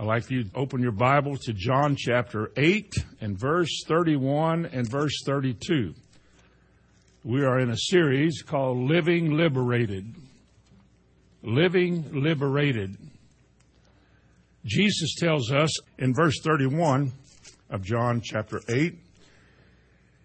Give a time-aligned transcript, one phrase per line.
[0.00, 4.90] I'd like you to open your Bible to John chapter 8 and verse 31 and
[4.90, 5.92] verse 32.
[7.22, 10.14] We are in a series called Living Liberated.
[11.42, 12.96] Living Liberated.
[14.64, 17.12] Jesus tells us in verse 31
[17.68, 18.98] of John chapter 8,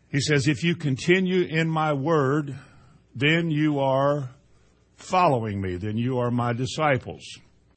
[0.10, 2.56] he says, If you continue in my word,
[3.14, 4.30] then you are
[4.96, 7.26] following me, then you are my disciples.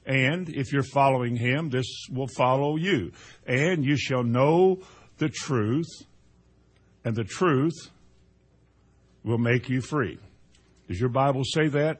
[0.09, 3.12] And if you're following him, this will follow you.
[3.47, 4.79] And you shall know
[5.19, 6.07] the truth,
[7.05, 7.91] and the truth
[9.23, 10.19] will make you free.
[10.89, 11.99] Does your Bible say that?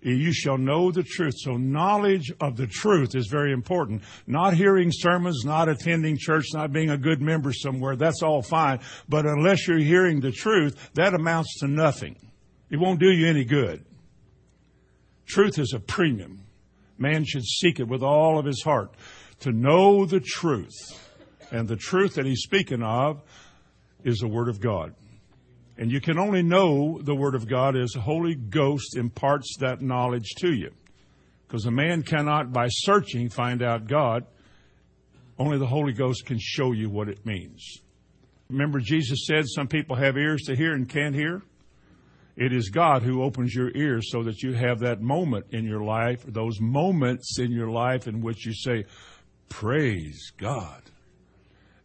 [0.00, 1.34] You shall know the truth.
[1.36, 4.02] So knowledge of the truth is very important.
[4.28, 8.78] Not hearing sermons, not attending church, not being a good member somewhere, that's all fine.
[9.08, 12.14] But unless you're hearing the truth, that amounts to nothing.
[12.70, 13.84] It won't do you any good.
[15.26, 16.40] Truth is a premium.
[16.98, 18.94] Man should seek it with all of his heart
[19.40, 20.74] to know the truth.
[21.50, 23.20] And the truth that he's speaking of
[24.04, 24.94] is the Word of God.
[25.78, 29.82] And you can only know the Word of God as the Holy Ghost imparts that
[29.82, 30.72] knowledge to you.
[31.46, 34.24] Because a man cannot, by searching, find out God.
[35.38, 37.82] Only the Holy Ghost can show you what it means.
[38.48, 41.42] Remember, Jesus said some people have ears to hear and can't hear?
[42.36, 45.82] It is God who opens your ears so that you have that moment in your
[45.82, 48.84] life, those moments in your life in which you say,
[49.48, 50.82] Praise God.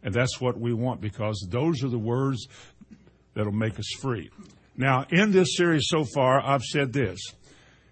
[0.02, 2.48] And that's what we want because those are the words
[3.34, 4.30] that'll make us free.
[4.76, 7.18] Now, in this series so far, I've said this.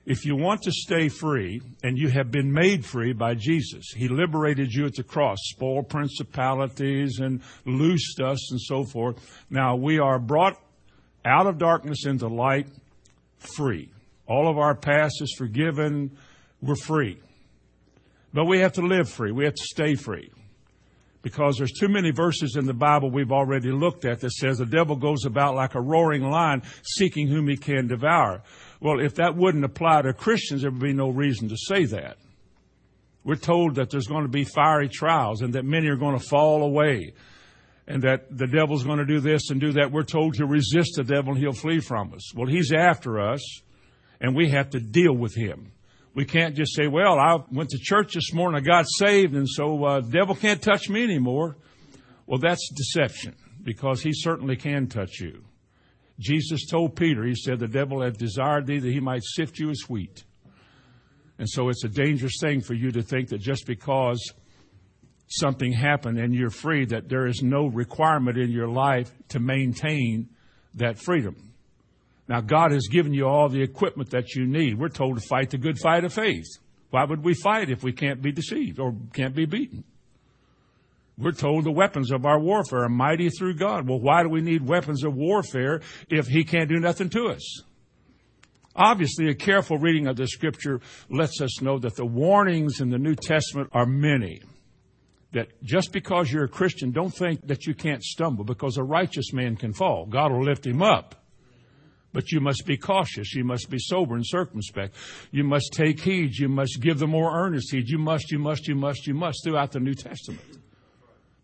[0.06, 4.08] If you want to stay free, and you have been made free by Jesus, He
[4.08, 9.44] liberated you at the cross, spoiled principalities and loosed us and so forth.
[9.50, 10.58] Now we are brought
[11.24, 12.68] out of darkness into light,
[13.38, 13.88] free.
[14.26, 16.16] All of our past is forgiven.
[16.62, 17.18] We're free.
[18.32, 19.32] But we have to live free.
[19.32, 20.30] We have to stay free.
[21.22, 24.64] Because there's too many verses in the Bible we've already looked at that says the
[24.64, 28.42] devil goes about like a roaring lion seeking whom he can devour.
[28.80, 32.16] Well, if that wouldn't apply to Christians, there would be no reason to say that.
[33.22, 36.24] We're told that there's going to be fiery trials and that many are going to
[36.24, 37.12] fall away
[37.90, 39.90] and that the devil's going to do this and do that.
[39.90, 42.32] We're told to resist the devil and he'll flee from us.
[42.34, 43.42] Well, he's after us
[44.20, 45.72] and we have to deal with him.
[46.14, 49.48] We can't just say, well, I went to church this morning, I got saved, and
[49.48, 51.56] so uh, the devil can't touch me anymore.
[52.26, 53.34] Well, that's deception
[53.64, 55.44] because he certainly can touch you.
[56.20, 59.68] Jesus told Peter, he said, the devil hath desired thee that he might sift you
[59.70, 60.24] as wheat.
[61.38, 64.32] And so it's a dangerous thing for you to think that just because
[65.30, 70.28] something happened and you're free, that there is no requirement in your life to maintain
[70.74, 71.36] that freedom.
[72.28, 74.78] Now, God has given you all the equipment that you need.
[74.78, 76.46] We're told to fight the good fight of faith.
[76.90, 79.84] Why would we fight if we can't be deceived or can't be beaten?
[81.18, 83.88] We're told the weapons of our warfare are mighty through God.
[83.88, 87.62] Well, why do we need weapons of warfare if He can't do nothing to us?
[88.74, 90.80] Obviously, a careful reading of the scripture
[91.10, 94.40] lets us know that the warnings in the New Testament are many.
[95.32, 99.32] That just because you're a Christian, don't think that you can't stumble because a righteous
[99.32, 100.06] man can fall.
[100.06, 101.14] God will lift him up.
[102.12, 103.34] But you must be cautious.
[103.34, 104.96] You must be sober and circumspect.
[105.30, 106.34] You must take heed.
[106.34, 107.88] You must give the more earnest heed.
[107.88, 110.40] You must, you must, you must, you must throughout the New Testament.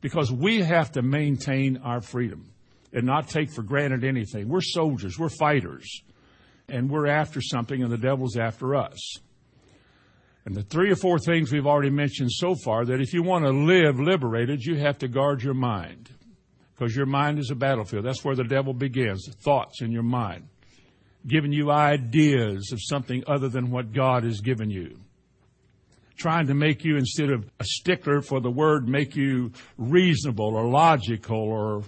[0.01, 2.51] Because we have to maintain our freedom
[2.93, 4.49] and not take for granted anything.
[4.49, 5.19] We're soldiers.
[5.19, 6.03] We're fighters.
[6.69, 8.99] And we're after something and the devil's after us.
[10.47, 13.45] And the three or four things we've already mentioned so far that if you want
[13.45, 16.09] to live liberated, you have to guard your mind.
[16.75, 18.05] Because your mind is a battlefield.
[18.05, 19.29] That's where the devil begins.
[19.43, 20.49] Thoughts in your mind
[21.27, 24.99] giving you ideas of something other than what God has given you.
[26.17, 30.67] Trying to make you, instead of a stickler for the word, make you reasonable or
[30.69, 31.83] logical or,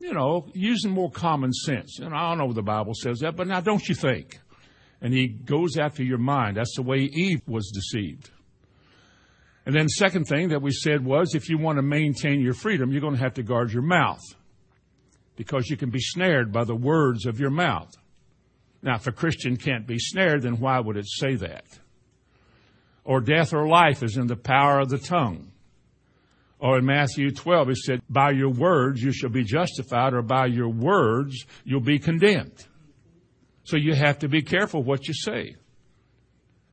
[0.00, 2.00] you know, using more common sense.
[2.00, 4.40] And I don't know the Bible says that, but now don't you think?
[5.00, 6.56] And he goes after your mind.
[6.56, 8.30] That's the way Eve was deceived.
[9.66, 12.90] And then second thing that we said was if you want to maintain your freedom,
[12.90, 14.22] you're going to have to guard your mouth
[15.36, 17.90] because you can be snared by the words of your mouth.
[18.82, 21.64] Now, if a Christian can't be snared, then why would it say that?
[23.04, 25.52] Or death or life is in the power of the tongue.
[26.58, 30.46] Or in Matthew 12, it said, by your words you shall be justified, or by
[30.46, 32.66] your words you'll be condemned.
[33.64, 35.56] So you have to be careful what you say.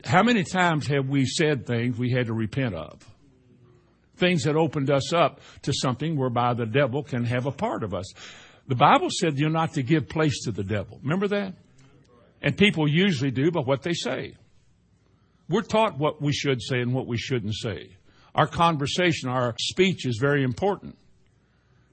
[0.05, 3.03] How many times have we said things we had to repent of?
[4.15, 7.93] Things that opened us up to something whereby the devil can have a part of
[7.93, 8.05] us.
[8.67, 10.99] The Bible said you're not to give place to the devil.
[11.01, 11.53] Remember that?
[12.41, 14.35] And people usually do by what they say.
[15.49, 17.91] We're taught what we should say and what we shouldn't say.
[18.35, 20.97] Our conversation, our speech is very important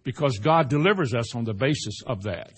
[0.03, 2.53] because God delivers us on the basis of that.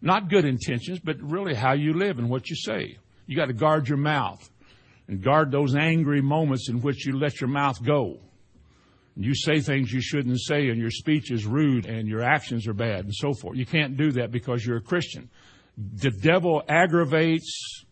[0.00, 2.98] Not good intentions, but really how you live and what you say.
[3.26, 4.48] You got to guard your mouth
[5.08, 8.20] and guard those angry moments in which you let your mouth go.
[9.18, 12.74] You say things you shouldn't say and your speech is rude and your actions are
[12.74, 13.56] bad and so forth.
[13.56, 15.30] You can't do that because you're a Christian.
[15.76, 17.84] The devil aggravates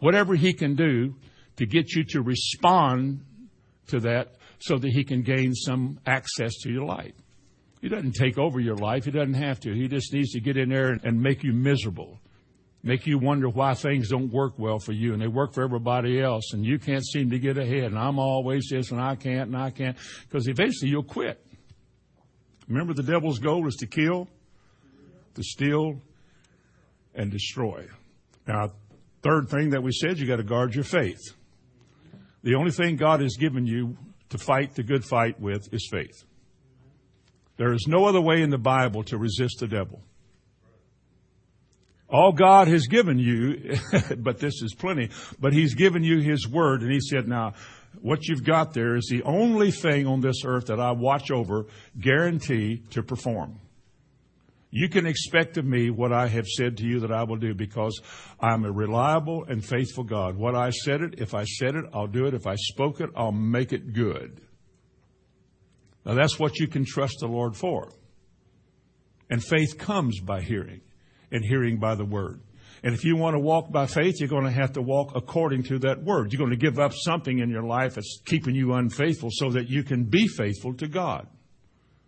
[0.00, 1.14] whatever he can do
[1.56, 3.24] to get you to respond
[3.88, 7.14] to that so that he can gain some access to your life.
[7.80, 9.04] He doesn't take over your life.
[9.04, 9.72] He doesn't have to.
[9.72, 12.20] He just needs to get in there and make you miserable
[12.82, 16.20] make you wonder why things don't work well for you and they work for everybody
[16.20, 19.48] else and you can't seem to get ahead and I'm always this and I can't
[19.48, 21.44] and I can't because eventually you'll quit.
[22.68, 24.28] Remember the devil's goal is to kill,
[25.34, 26.00] to steal,
[27.14, 27.86] and destroy.
[28.46, 28.72] Now,
[29.22, 31.20] third thing that we said, you got to guard your faith.
[32.42, 33.96] The only thing God has given you
[34.28, 36.24] to fight the good fight with is faith.
[37.58, 40.00] There is no other way in the Bible to resist the devil.
[42.08, 43.76] All God has given you,
[44.18, 47.52] but this is plenty, but He's given you His Word, and He said, now,
[48.00, 51.66] what you've got there is the only thing on this earth that I watch over,
[52.00, 53.60] guarantee to perform.
[54.70, 57.54] You can expect of me what I have said to you that I will do
[57.54, 58.00] because
[58.38, 60.36] I'm a reliable and faithful God.
[60.36, 62.34] What I said it, if I said it, I'll do it.
[62.34, 64.42] If I spoke it, I'll make it good.
[66.08, 67.92] Now that's what you can trust the Lord for.
[69.28, 70.80] And faith comes by hearing
[71.30, 72.40] and hearing by the word.
[72.82, 75.64] And if you want to walk by faith, you're going to have to walk according
[75.64, 76.32] to that word.
[76.32, 79.68] You're going to give up something in your life that's keeping you unfaithful so that
[79.68, 81.26] you can be faithful to God.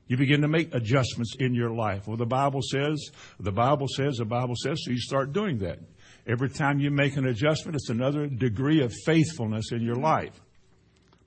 [0.07, 2.09] You begin to make adjustments in your life.
[2.09, 5.79] Well, the Bible says, the Bible says, the Bible says, so you start doing that.
[6.27, 10.41] Every time you make an adjustment, it's another degree of faithfulness in your life.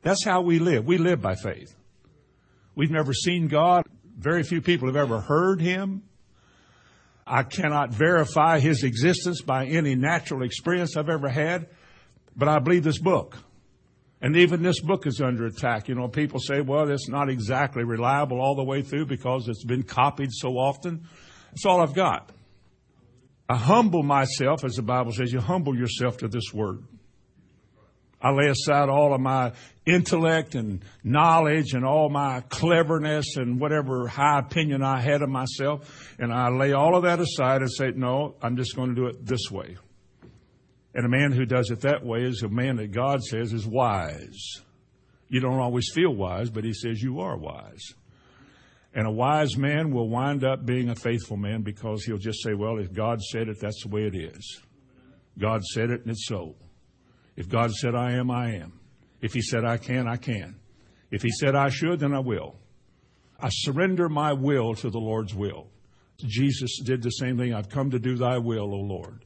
[0.02, 0.86] That's how we live.
[0.86, 1.75] We live by faith.
[2.75, 3.86] We've never seen God.
[4.18, 6.04] Very few people have ever heard Him.
[7.25, 11.68] I cannot verify his existence by any natural experience I've ever had,
[12.36, 13.38] but I believe this book.
[14.22, 15.88] And even this book is under attack.
[15.88, 19.66] You know, people say, well, it's not exactly reliable all the way through because it's
[19.66, 21.08] been copied so often.
[21.52, 22.31] That's all I've got.
[23.50, 26.84] I humble myself, as the Bible says, you humble yourself to this word.
[28.24, 29.52] I lay aside all of my
[29.86, 36.16] intellect and knowledge and all my cleverness and whatever high opinion I had of myself,
[36.18, 39.08] and I lay all of that aside and say, no, I'm just going to do
[39.08, 39.75] it this way.
[40.96, 43.68] And a man who does it that way is a man that God says is
[43.68, 44.62] wise.
[45.28, 47.94] You don't always feel wise, but he says you are wise.
[48.94, 52.54] And a wise man will wind up being a faithful man because he'll just say,
[52.54, 54.62] well, if God said it, that's the way it is.
[55.38, 56.56] God said it and it's so.
[57.35, 58.80] If God said I am, I am.
[59.21, 60.56] If He said I can, I can.
[61.12, 62.56] If He said I should, then I will.
[63.39, 65.68] I surrender my will to the Lord's will.
[66.18, 67.53] Jesus did the same thing.
[67.53, 69.25] I've come to do thy will, O Lord.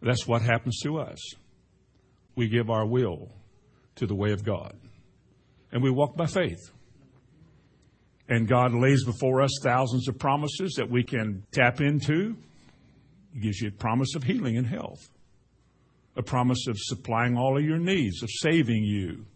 [0.00, 1.18] That's what happens to us.
[2.36, 3.30] We give our will
[3.96, 4.74] to the way of God.
[5.70, 6.70] And we walk by faith.
[8.28, 12.36] And God lays before us thousands of promises that we can tap into.
[13.34, 15.11] He gives you a promise of healing and health
[16.16, 19.26] a promise of supplying all of your needs, of saving you.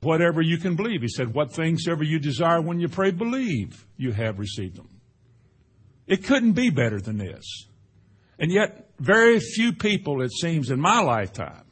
[0.00, 1.02] Whatever you can believe.
[1.02, 4.88] He said, What things ever you desire when you pray, believe you have received them.
[6.06, 7.66] It couldn't be better than this.
[8.38, 11.64] And yet, very few people, it seems, in my lifetime,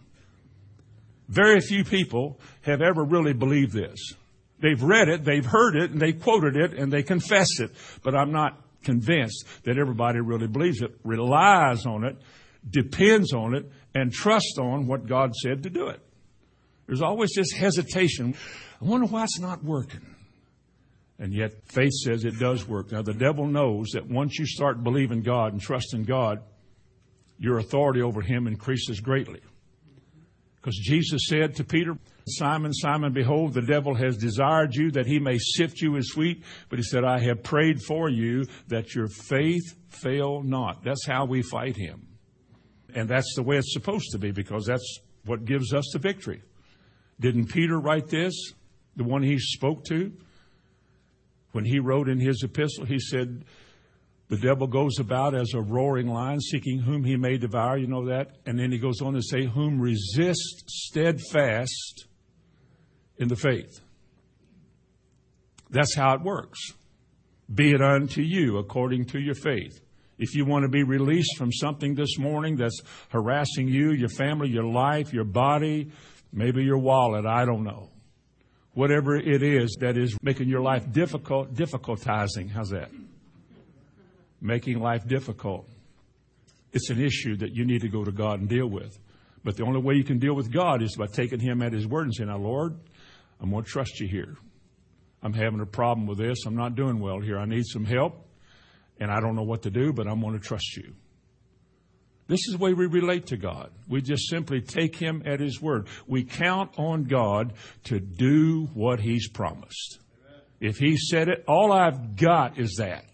[1.28, 4.14] very few people have ever really believed this.
[4.61, 8.14] They've read it, they've heard it, and they quoted it, and they confess it, but
[8.14, 12.16] I'm not convinced that everybody really believes it, relies on it,
[12.69, 16.00] depends on it, and trust on what God said to do it.
[16.87, 18.34] There's always this hesitation.
[18.80, 20.14] I wonder why it's not working.
[21.18, 22.90] And yet faith says it does work.
[22.90, 26.42] Now the devil knows that once you start believing God and trusting God,
[27.38, 29.40] your authority over him increases greatly.
[30.56, 35.18] Because Jesus said to Peter, Simon, Simon, behold, the devil has desired you that he
[35.18, 36.44] may sift you as wheat.
[36.68, 40.84] But he said, I have prayed for you that your faith fail not.
[40.84, 42.06] That's how we fight him.
[42.94, 46.42] And that's the way it's supposed to be because that's what gives us the victory.
[47.20, 48.34] Didn't Peter write this?
[48.96, 50.12] The one he spoke to?
[51.52, 53.44] When he wrote in his epistle, he said,
[54.28, 57.76] the devil goes about as a roaring lion, seeking whom he may devour.
[57.76, 58.37] You know that?
[58.46, 62.06] And then he goes on to say, whom resist steadfast
[63.18, 63.80] in the faith.
[65.68, 66.58] That's how it works.
[67.54, 69.80] Be it unto you according to your faith.
[70.19, 74.50] If you want to be released from something this morning that's harassing you, your family,
[74.50, 75.90] your life, your body,
[76.33, 77.88] maybe your wallet, I don't know.
[78.75, 82.50] Whatever it is that is making your life difficult, difficultizing.
[82.50, 82.90] How's that?
[84.40, 85.69] Making life difficult.
[86.73, 88.99] It's an issue that you need to go to God and deal with.
[89.45, 91.87] But the only way you can deal with God is by taking Him at His
[91.87, 92.78] word and saying, Now, Lord,
[93.40, 94.37] I'm going to trust you here.
[95.23, 96.47] I'm having a problem with this.
[96.47, 97.38] I'm not doing well here.
[97.38, 98.25] I need some help,
[99.00, 100.94] and I don't know what to do, but I'm going to trust you.
[102.28, 103.70] This is the way we relate to God.
[103.88, 105.88] We just simply take Him at His word.
[106.06, 109.99] We count on God to do what He's promised.
[110.61, 113.04] If He said it, all I've got is that.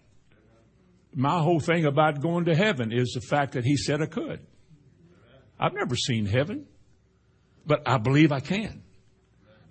[1.13, 4.39] My whole thing about going to heaven is the fact that He said I could.
[5.59, 6.67] I've never seen heaven,
[7.65, 8.83] but I believe I can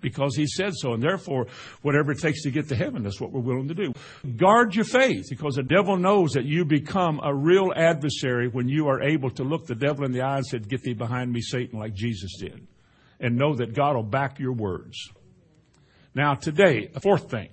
[0.01, 0.93] because he said so.
[0.93, 1.47] And therefore,
[1.81, 3.93] whatever it takes to get to heaven, that's what we're willing to do.
[4.37, 8.87] Guard your faith because the devil knows that you become a real adversary when you
[8.87, 11.41] are able to look the devil in the eye and say, get thee behind me,
[11.41, 12.67] Satan, like Jesus did.
[13.19, 15.09] And know that God will back your words.
[16.15, 17.49] Now today, a fourth thing.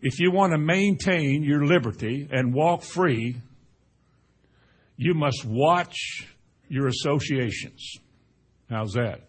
[0.00, 3.40] If you want to maintain your liberty and walk free,
[4.96, 6.26] you must watch
[6.68, 7.96] your associations.
[8.68, 9.28] How's that?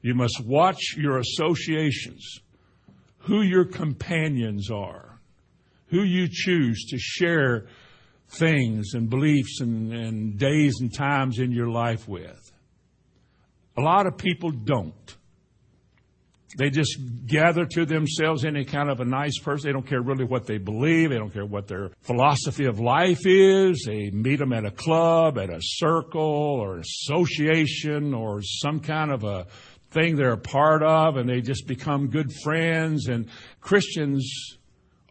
[0.00, 2.40] You must watch your associations,
[3.18, 5.20] who your companions are,
[5.88, 7.66] who you choose to share
[8.28, 12.52] things and beliefs and, and days and times in your life with.
[13.76, 15.16] A lot of people don't.
[16.56, 19.68] They just gather to themselves any kind of a nice person.
[19.68, 21.10] They don't care really what they believe.
[21.10, 23.84] They don't care what their philosophy of life is.
[23.86, 29.12] They meet them at a club, at a circle, or an association, or some kind
[29.12, 29.46] of a
[29.90, 33.08] thing they're a part of and they just become good friends.
[33.08, 33.28] And
[33.60, 34.58] Christians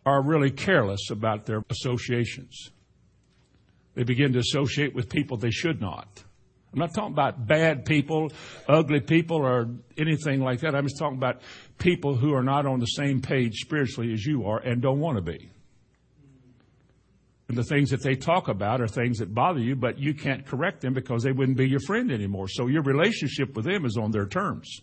[0.06, 2.72] are really careless about their associations.
[3.96, 6.24] They begin to associate with people they should not.
[6.72, 8.32] I'm not talking about bad people,
[8.68, 10.76] ugly people, or anything like that.
[10.76, 11.42] I'm just talking about
[11.80, 15.18] people who are not on the same page spiritually as you are and don't want
[15.18, 15.50] to be.
[17.48, 20.46] And the things that they talk about are things that bother you, but you can't
[20.46, 22.48] correct them because they wouldn't be your friend anymore.
[22.50, 24.82] So your relationship with them is on their terms.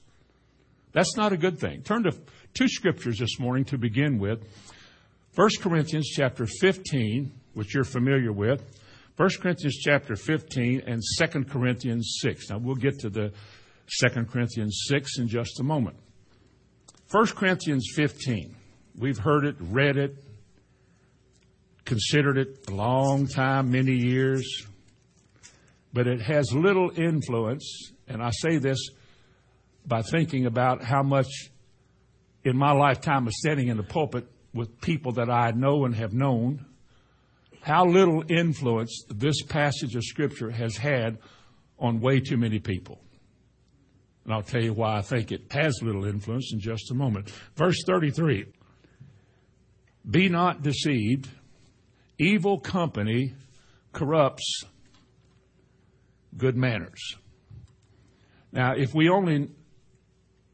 [0.93, 1.83] That's not a good thing.
[1.83, 2.13] Turn to
[2.55, 4.47] two scriptures this morning to begin with.
[5.35, 8.65] 1 Corinthians chapter 15, which you're familiar with.
[9.17, 12.51] 1 Corinthians chapter 15 and 2 Corinthians 6.
[12.51, 13.33] Now we'll get to the
[14.01, 15.97] 2 Corinthians 6 in just a moment.
[17.11, 18.57] 1 Corinthians 15.
[18.97, 20.17] We've heard it, read it,
[21.85, 24.67] considered it a long time, many years,
[25.93, 27.93] but it has little influence.
[28.09, 28.79] And I say this
[29.87, 31.29] by thinking about how much
[32.45, 36.13] in my lifetime of standing in the pulpit with people that I know and have
[36.13, 36.65] known,
[37.61, 41.19] how little influence this passage of Scripture has had
[41.79, 43.01] on way too many people.
[44.25, 47.31] And I'll tell you why I think it has little influence in just a moment.
[47.57, 48.47] Verse 33
[50.09, 51.29] Be not deceived.
[52.19, 53.35] Evil company
[53.93, 54.65] corrupts
[56.37, 57.17] good manners.
[58.53, 59.51] Now, if we only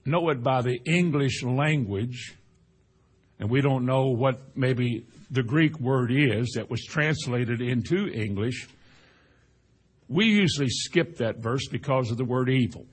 [0.07, 2.35] know it by the English language,
[3.38, 8.69] and we don't know what maybe the Greek word is that was translated into English,
[10.09, 12.87] we usually skip that verse because of the word evil.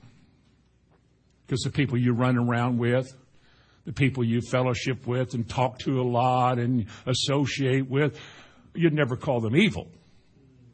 [1.46, 3.08] Because the people you run around with,
[3.86, 8.18] the people you fellowship with and talk to a lot and associate with,
[8.74, 9.88] you'd never call them evil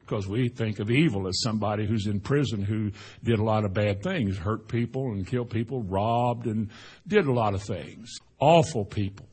[0.00, 2.90] because we think of evil as somebody who's in prison who
[3.22, 6.70] did a lot of bad things, hurt people and killed people, robbed and
[7.06, 8.14] did a lot of things.
[8.38, 9.26] Awful people.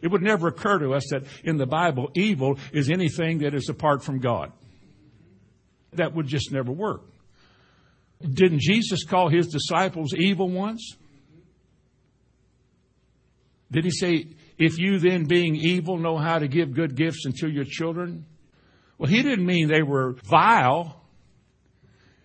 [0.00, 3.68] It would never occur to us that in the Bible, evil is anything that is
[3.68, 4.52] apart from God.
[5.92, 7.02] That would just never work.
[8.20, 10.96] Didn't Jesus call his disciples evil ones?
[13.70, 17.48] Did he say, if you then being evil know how to give good gifts unto
[17.48, 18.26] your children?
[18.98, 21.00] Well, he didn't mean they were vile.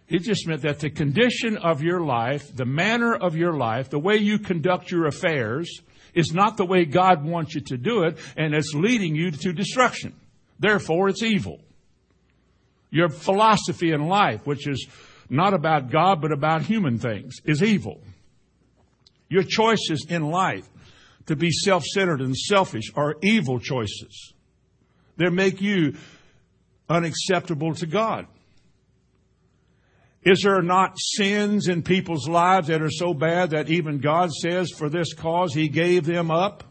[0.07, 3.99] It just meant that the condition of your life, the manner of your life, the
[3.99, 5.81] way you conduct your affairs
[6.13, 9.53] is not the way God wants you to do it, and it's leading you to
[9.53, 10.15] destruction.
[10.59, 11.59] Therefore, it's evil.
[12.91, 14.87] Your philosophy in life, which is
[15.29, 18.01] not about God but about human things, is evil.
[19.29, 20.67] Your choices in life
[21.29, 24.33] to be self-centered and selfish are evil choices.
[25.17, 25.95] They make you
[26.89, 28.25] unacceptable to God.
[30.23, 34.71] Is there not sins in people's lives that are so bad that even God says
[34.71, 36.63] for this cause he gave them up?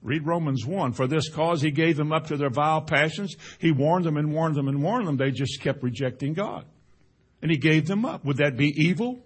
[0.00, 0.92] Read Romans 1.
[0.92, 3.34] For this cause he gave them up to their vile passions.
[3.58, 5.16] He warned them and warned them and warned them.
[5.16, 6.64] They just kept rejecting God.
[7.42, 8.24] And he gave them up.
[8.24, 9.18] Would that be evil?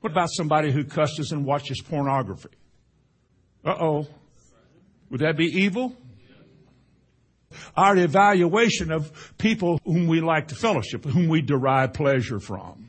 [0.00, 2.50] What about somebody who cusses and watches pornography?
[3.64, 4.06] Uh oh.
[5.10, 5.96] Would that be evil?
[7.76, 12.88] Our evaluation of people whom we like to fellowship, whom we derive pleasure from.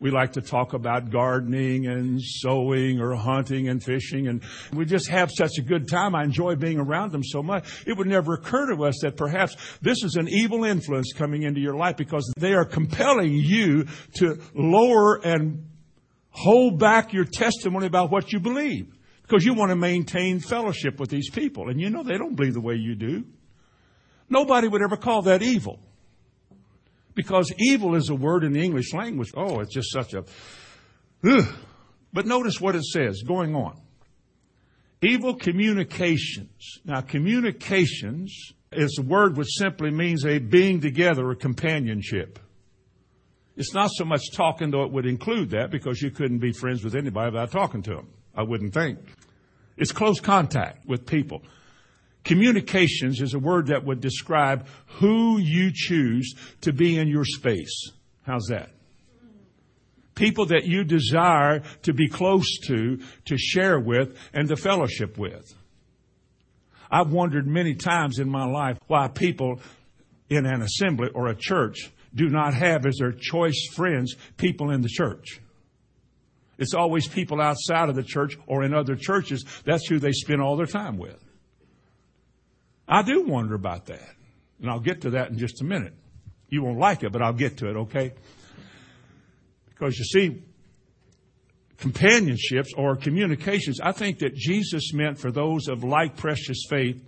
[0.00, 5.08] We like to talk about gardening and sewing or hunting and fishing and we just
[5.08, 6.14] have such a good time.
[6.14, 7.84] I enjoy being around them so much.
[7.86, 11.60] It would never occur to us that perhaps this is an evil influence coming into
[11.60, 15.70] your life because they are compelling you to lower and
[16.34, 21.08] hold back your testimony about what you believe because you want to maintain fellowship with
[21.08, 23.24] these people and you know they don't believe the way you do.
[24.28, 25.78] Nobody would ever call that evil.
[27.14, 29.30] Because evil is a word in the English language.
[29.36, 30.24] Oh, it's just such a.
[31.24, 31.54] Ugh.
[32.12, 33.80] But notice what it says going on.
[35.00, 36.80] Evil communications.
[36.84, 42.40] Now, communications is a word which simply means a being together a companionship.
[43.56, 46.82] It's not so much talking, though it would include that, because you couldn't be friends
[46.82, 48.08] with anybody without talking to them.
[48.34, 48.98] I wouldn't think.
[49.76, 51.42] It's close contact with people.
[52.24, 57.90] Communications is a word that would describe who you choose to be in your space.
[58.22, 58.70] How's that?
[60.14, 65.54] People that you desire to be close to, to share with, and to fellowship with.
[66.90, 69.60] I've wondered many times in my life why people
[70.30, 74.82] in an assembly or a church do not have as their choice friends people in
[74.82, 75.40] the church.
[76.58, 79.44] It's always people outside of the church or in other churches.
[79.64, 81.22] That's who they spend all their time with.
[82.86, 84.14] I do wonder about that.
[84.60, 85.94] And I'll get to that in just a minute.
[86.48, 88.12] You won't like it, but I'll get to it, okay?
[89.68, 90.42] Because you see,
[91.78, 97.02] companionships or communications, I think that Jesus meant for those of like precious faith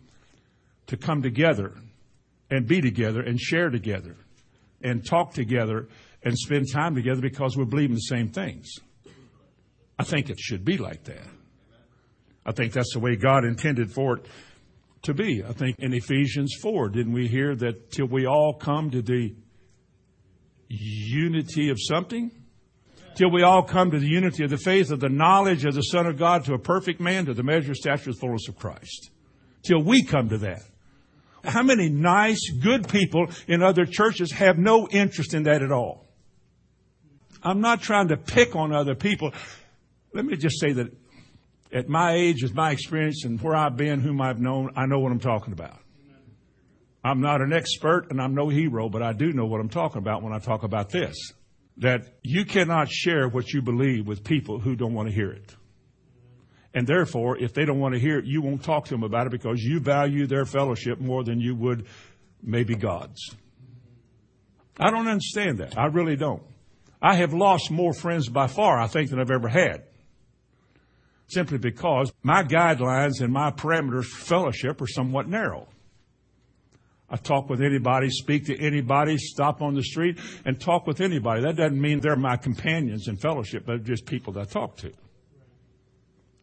[0.89, 1.75] to come together
[2.51, 4.17] and be together and share together
[4.83, 5.89] and talk together
[6.23, 8.69] and spend time together because we're believing the same things.
[9.99, 11.27] I think it should be like that.
[12.45, 14.27] I think that's the way God intended for it
[15.03, 15.43] to be.
[15.43, 19.35] I think in Ephesians 4, didn't we hear that till we all come to the
[20.69, 22.31] unity of something?
[23.17, 25.83] Till we all come to the unity of the faith of the knowledge of the
[25.83, 29.11] Son of God to a perfect man, to the measure stature fullness of Christ.
[29.63, 30.63] Till we come to that.
[31.47, 36.07] How many nice, good people in other churches have no interest in that at all?
[37.43, 39.33] I'm not trying to pick on other people.
[40.13, 40.93] Let me just say that
[41.73, 44.99] at my age, with my experience and where I've been, whom I've known, I know
[44.99, 45.79] what I'm talking about.
[47.05, 49.99] I'm not an expert and I'm no hero, but I do know what I'm talking
[49.99, 51.15] about when I talk about this.
[51.77, 55.55] That you cannot share what you believe with people who don't want to hear it.
[56.77, 59.27] And therefore, if they don't want to hear it, you won't talk to them about
[59.27, 61.87] it because you value their fellowship more than you would
[62.43, 63.35] maybe God's.
[64.79, 65.79] I don't understand that.
[65.79, 66.43] I really don't.
[67.01, 69.85] I have lost more friends by far, I think, than I've ever had
[71.29, 75.67] simply because my guidelines and my parameters for fellowship are somewhat narrow.
[77.09, 81.41] I talk with anybody, speak to anybody, stop on the street, and talk with anybody.
[81.41, 84.93] That doesn't mean they're my companions in fellowship, but just people that I talk to.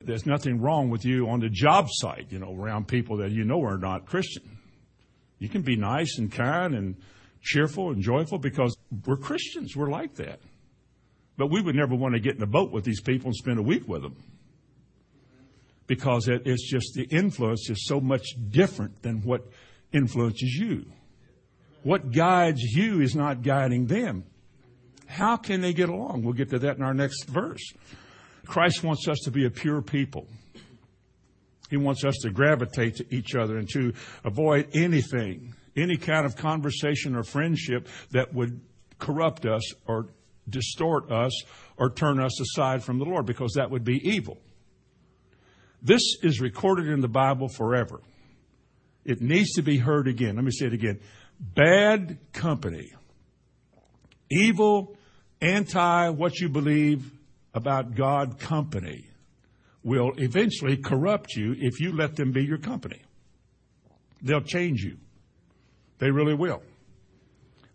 [0.05, 3.43] There's nothing wrong with you on the job site, you know, around people that you
[3.43, 4.57] know are not Christian.
[5.39, 6.95] You can be nice and kind and
[7.41, 9.75] cheerful and joyful because we're Christians.
[9.75, 10.39] We're like that.
[11.37, 13.59] But we would never want to get in a boat with these people and spend
[13.59, 14.15] a week with them
[15.87, 19.45] because it, it's just the influence is so much different than what
[19.91, 20.85] influences you.
[21.83, 24.23] What guides you is not guiding them.
[25.07, 26.23] How can they get along?
[26.23, 27.73] We'll get to that in our next verse.
[28.45, 30.27] Christ wants us to be a pure people.
[31.69, 36.35] He wants us to gravitate to each other and to avoid anything, any kind of
[36.35, 38.61] conversation or friendship that would
[38.99, 40.07] corrupt us or
[40.47, 41.31] distort us
[41.77, 44.37] or turn us aside from the Lord because that would be evil.
[45.81, 48.01] This is recorded in the Bible forever.
[49.05, 50.35] It needs to be heard again.
[50.35, 50.99] Let me say it again.
[51.39, 52.93] Bad company,
[54.29, 54.95] evil,
[55.41, 57.11] anti what you believe
[57.53, 59.07] about God company
[59.83, 63.01] will eventually corrupt you if you let them be your company.
[64.21, 64.97] They'll change you.
[65.99, 66.63] They really will.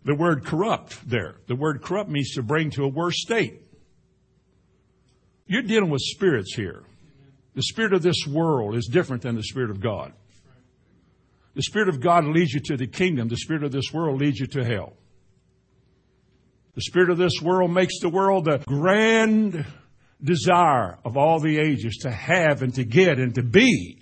[0.05, 3.61] The word corrupt there, the word corrupt means to bring to a worse state.
[5.45, 6.83] You're dealing with spirits here.
[7.55, 10.13] The spirit of this world is different than the spirit of God.
[11.55, 13.27] The spirit of God leads you to the kingdom.
[13.27, 14.93] The spirit of this world leads you to hell.
[16.79, 19.65] The spirit of this world makes the world the grand
[20.23, 24.01] desire of all the ages to have and to get and to be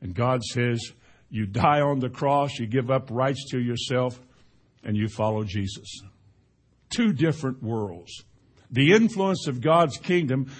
[0.00, 0.92] And God says,
[1.28, 4.20] you die on the cross, you give up rights to yourself,
[4.84, 6.02] and you follow Jesus.
[6.88, 8.22] Two different worlds.
[8.70, 10.52] The influence of God's kingdom,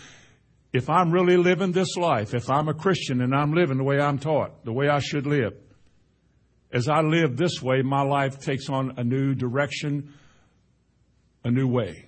[0.72, 4.00] if I'm really living this life, if I'm a Christian and I'm living the way
[4.00, 5.54] I'm taught, the way I should live,
[6.72, 10.14] as I live this way, my life takes on a new direction,
[11.44, 12.06] a new way.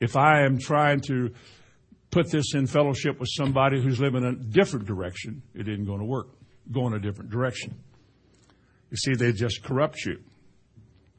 [0.00, 1.30] If I am trying to
[2.10, 6.00] put this in fellowship with somebody who's living in a different direction, it isn't going
[6.00, 6.28] to work.
[6.72, 7.78] Go in a different direction.
[8.90, 10.20] You see, they just corrupt you.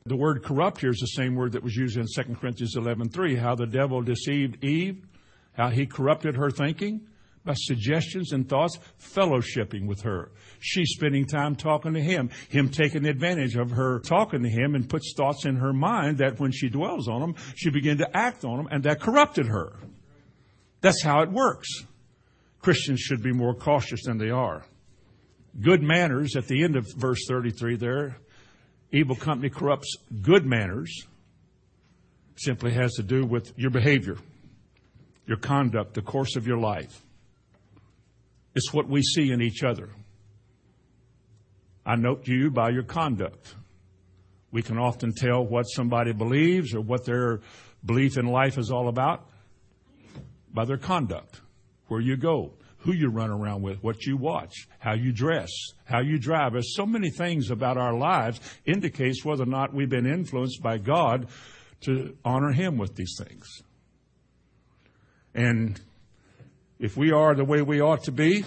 [0.05, 3.37] The word corrupt here is the same word that was used in 2 Corinthians 11:3,
[3.37, 5.05] how the devil deceived Eve,
[5.53, 7.07] how he corrupted her thinking
[7.43, 10.31] by suggestions and thoughts, fellowshipping with her.
[10.59, 14.87] She's spending time talking to him, him taking advantage of her talking to him and
[14.87, 18.45] puts thoughts in her mind that when she dwells on them, she begin to act
[18.45, 19.73] on them and that corrupted her.
[20.81, 21.67] That's how it works.
[22.59, 24.63] Christians should be more cautious than they are.
[25.59, 28.17] Good manners, at the end of verse 33 there,
[28.91, 31.07] evil company corrupts good manners,
[32.35, 34.17] simply has to do with your behavior,
[35.25, 37.01] your conduct, the course of your life.
[38.55, 39.89] It's what we see in each other.
[41.85, 43.55] I note you by your conduct.
[44.51, 47.39] We can often tell what somebody believes or what their
[47.85, 49.27] belief in life is all about
[50.53, 51.41] by their conduct,
[51.87, 55.49] where you go, who you run around with, what you watch, how you dress,
[55.85, 56.53] how you drive.
[56.53, 60.77] There's so many things about our lives indicates whether or not we've been influenced by
[60.77, 61.27] God
[61.81, 63.63] to honor Him with these things.
[65.33, 65.79] And
[66.81, 68.43] if we are the way we ought to be,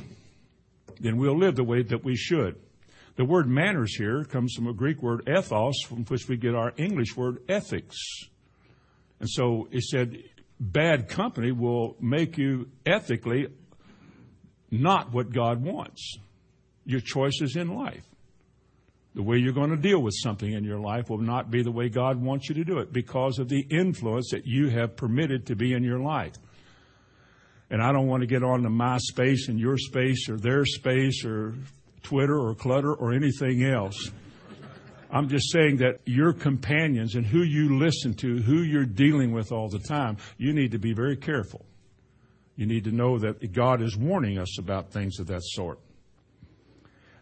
[1.01, 2.57] then we'll live the way that we should.
[3.17, 6.73] The word manners here comes from a Greek word ethos, from which we get our
[6.77, 7.97] English word ethics.
[9.21, 10.19] And so it said,
[10.59, 13.47] bad company will make you ethically
[14.69, 16.19] not what God wants.
[16.85, 18.05] Your choices in life.
[19.15, 21.71] The way you're going to deal with something in your life will not be the
[21.71, 25.47] way God wants you to do it because of the influence that you have permitted
[25.47, 26.35] to be in your life.
[27.71, 31.25] And I don't want to get onto my space and your space or their space
[31.25, 31.55] or
[32.03, 34.11] Twitter or Clutter or anything else.
[35.11, 39.53] I'm just saying that your companions and who you listen to, who you're dealing with
[39.53, 41.65] all the time, you need to be very careful.
[42.57, 45.79] You need to know that God is warning us about things of that sort.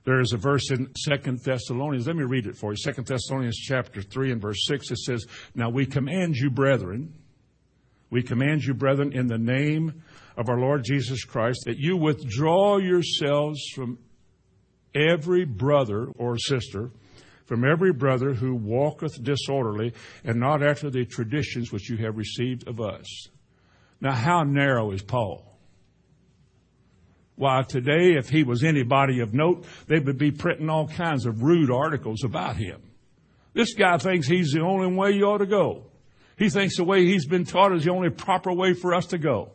[0.04, 2.06] There is a verse in Second Thessalonians.
[2.06, 2.76] Let me read it for you.
[2.76, 4.90] Second Thessalonians chapter 3 and verse 6.
[4.90, 7.14] It says, Now we command you, brethren,
[8.10, 10.02] we command you, brethren, in the name
[10.36, 13.98] of our Lord Jesus Christ, that you withdraw yourselves from
[14.94, 16.90] every brother or sister,
[17.46, 19.92] from every brother who walketh disorderly,
[20.24, 23.06] and not after the traditions which you have received of us.
[24.00, 25.48] Now, how narrow is Paul?
[27.36, 31.42] Why, today, if he was anybody of note, they would be printing all kinds of
[31.42, 32.82] rude articles about him.
[33.54, 35.86] This guy thinks he's the only way you ought to go.
[36.38, 39.18] He thinks the way he's been taught is the only proper way for us to
[39.18, 39.52] go.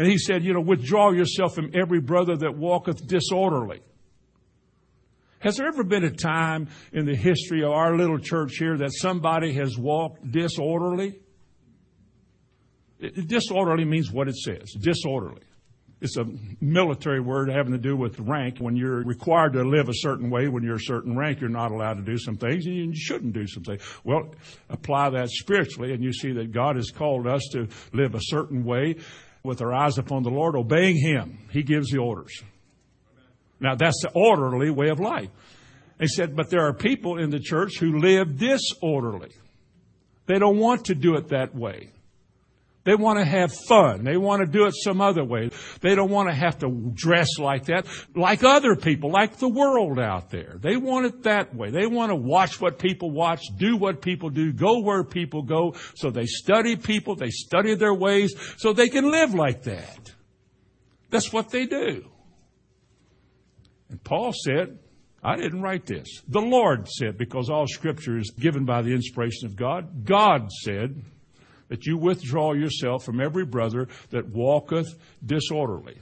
[0.00, 3.82] And he said, you know, withdraw yourself from every brother that walketh disorderly.
[5.40, 8.92] Has there ever been a time in the history of our little church here that
[8.94, 11.20] somebody has walked disorderly?
[12.98, 14.72] Disorderly means what it says.
[14.72, 15.42] Disorderly.
[16.00, 16.24] It's a
[16.62, 18.56] military word having to do with rank.
[18.56, 21.72] When you're required to live a certain way, when you're a certain rank, you're not
[21.72, 23.82] allowed to do some things and you shouldn't do some things.
[24.02, 24.30] Well,
[24.70, 28.64] apply that spiritually and you see that God has called us to live a certain
[28.64, 28.96] way
[29.42, 31.38] with our eyes upon the Lord, obeying Him.
[31.50, 32.42] He gives the orders.
[33.60, 35.30] Now that's the orderly way of life.
[35.98, 39.32] He said, but there are people in the church who live disorderly.
[40.26, 41.90] They don't want to do it that way.
[42.82, 44.04] They want to have fun.
[44.04, 45.50] They want to do it some other way.
[45.82, 49.98] They don't want to have to dress like that, like other people, like the world
[49.98, 50.56] out there.
[50.58, 51.70] They want it that way.
[51.70, 55.74] They want to watch what people watch, do what people do, go where people go.
[55.94, 60.14] So they study people, they study their ways, so they can live like that.
[61.10, 62.08] That's what they do.
[63.90, 64.78] And Paul said,
[65.22, 66.22] I didn't write this.
[66.28, 71.02] The Lord said, because all scripture is given by the inspiration of God, God said,
[71.70, 74.88] that you withdraw yourself from every brother that walketh
[75.24, 75.96] disorderly.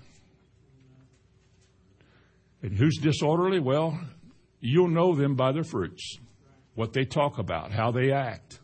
[2.63, 3.61] And who's disorderly?
[3.61, 4.01] Well,
[4.61, 6.19] you'll know them by their fruits,
[6.75, 8.59] what they talk about, how they act.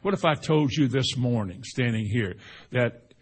[0.00, 2.36] What if I told you this morning, standing here,
[2.72, 3.12] that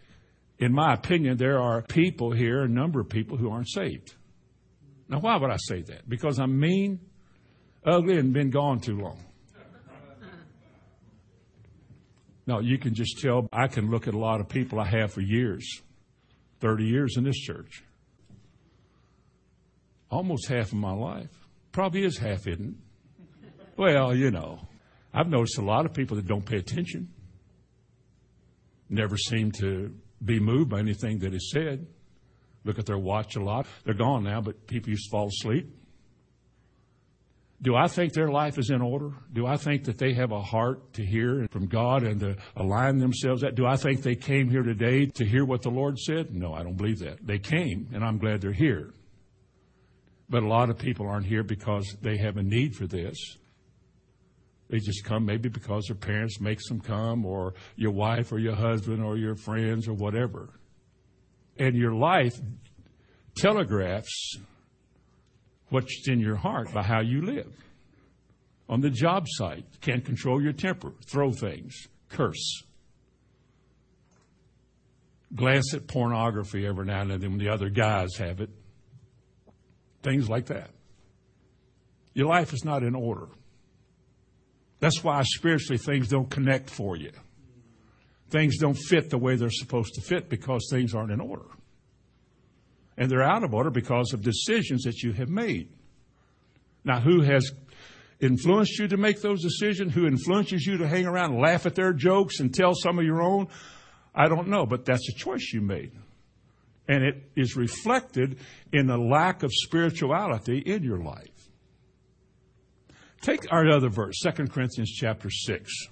[0.57, 4.15] in my opinion, there are people here, a number of people who aren't saved?
[5.09, 6.07] Now, why would I say that?
[6.07, 7.01] Because I'm mean,
[7.85, 9.24] ugly, and been gone too long.
[12.47, 13.47] No, you can just tell.
[13.51, 15.81] I can look at a lot of people I have for years,
[16.59, 17.83] 30 years in this church.
[20.11, 21.29] almost half of my life.
[21.71, 22.59] Probably is half, it?
[23.75, 24.59] Well, you know,
[25.13, 27.09] I've noticed a lot of people that don't pay attention,
[28.89, 31.85] never seem to be moved by anything that is said.
[32.63, 33.67] Look at their watch a lot.
[33.83, 35.69] They're gone now, but people used to fall asleep.
[37.61, 39.11] Do I think their life is in order?
[39.31, 42.97] Do I think that they have a heart to hear from God and to align
[42.97, 43.43] themselves?
[43.53, 46.33] Do I think they came here today to hear what the Lord said?
[46.35, 47.25] No, I don't believe that.
[47.25, 48.93] They came, and I'm glad they're here.
[50.29, 53.15] But a lot of people aren't here because they have a need for this.
[54.69, 58.55] They just come maybe because their parents makes them come, or your wife, or your
[58.55, 60.49] husband, or your friends, or whatever.
[61.57, 62.33] And your life
[63.37, 64.37] telegraphs
[65.69, 67.53] what's in your heart by how you live.
[68.67, 72.63] On the job site, can't control your temper, throw things, curse.
[75.33, 78.49] Glance at pornography every now and then when the other guys have it.
[80.01, 80.69] Things like that.
[82.13, 83.27] Your life is not in order.
[84.79, 87.11] That's why spiritually things don't connect for you.
[88.29, 91.45] Things don't fit the way they're supposed to fit because things aren't in order.
[92.97, 95.69] And they're out of order because of decisions that you have made.
[96.83, 97.51] Now, who has
[98.19, 99.93] influenced you to make those decisions?
[99.93, 103.05] Who influences you to hang around and laugh at their jokes and tell some of
[103.05, 103.47] your own?
[104.13, 105.91] I don't know, but that's a choice you made.
[106.87, 108.37] And it is reflected
[108.71, 111.49] in the lack of spirituality in your life.
[113.21, 115.87] Take our other verse, 2 Corinthians chapter 6.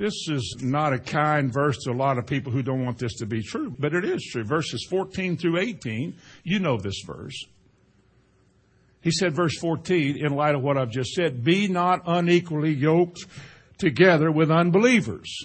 [0.00, 3.16] This is not a kind verse to a lot of people who don't want this
[3.16, 4.44] to be true, but it is true.
[4.44, 7.44] Verses 14 through 18, you know this verse.
[9.02, 13.26] He said, verse 14, in light of what I've just said, be not unequally yoked
[13.76, 15.44] together with unbelievers.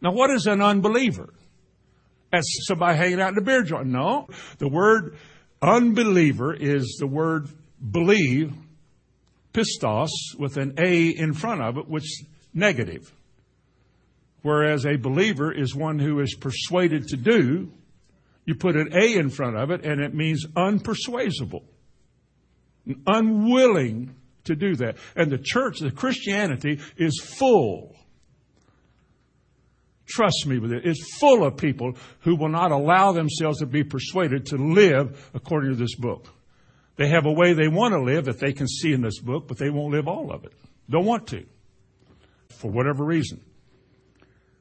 [0.00, 1.28] Now, what is an unbeliever?
[2.30, 3.88] That's somebody hanging out in the beer joint.
[3.88, 5.18] No, the word
[5.60, 7.48] unbeliever is the word
[7.90, 8.54] believe
[9.52, 13.12] pistos with an A in front of it, which is negative.
[14.42, 17.70] Whereas a believer is one who is persuaded to do.
[18.44, 21.62] You put an A in front of it and it means unpersuadable.
[23.06, 24.96] Unwilling to do that.
[25.14, 27.94] And the church, the Christianity is full.
[30.06, 30.84] Trust me with it.
[30.84, 35.70] It's full of people who will not allow themselves to be persuaded to live according
[35.70, 36.26] to this book.
[37.02, 39.48] They have a way they want to live that they can see in this book,
[39.48, 40.52] but they won't live all of it.
[40.88, 41.44] Don't want to.
[42.48, 43.40] For whatever reason.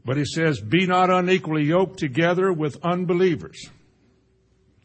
[0.04, 3.70] But he says, be not unequally yoked together with unbelievers.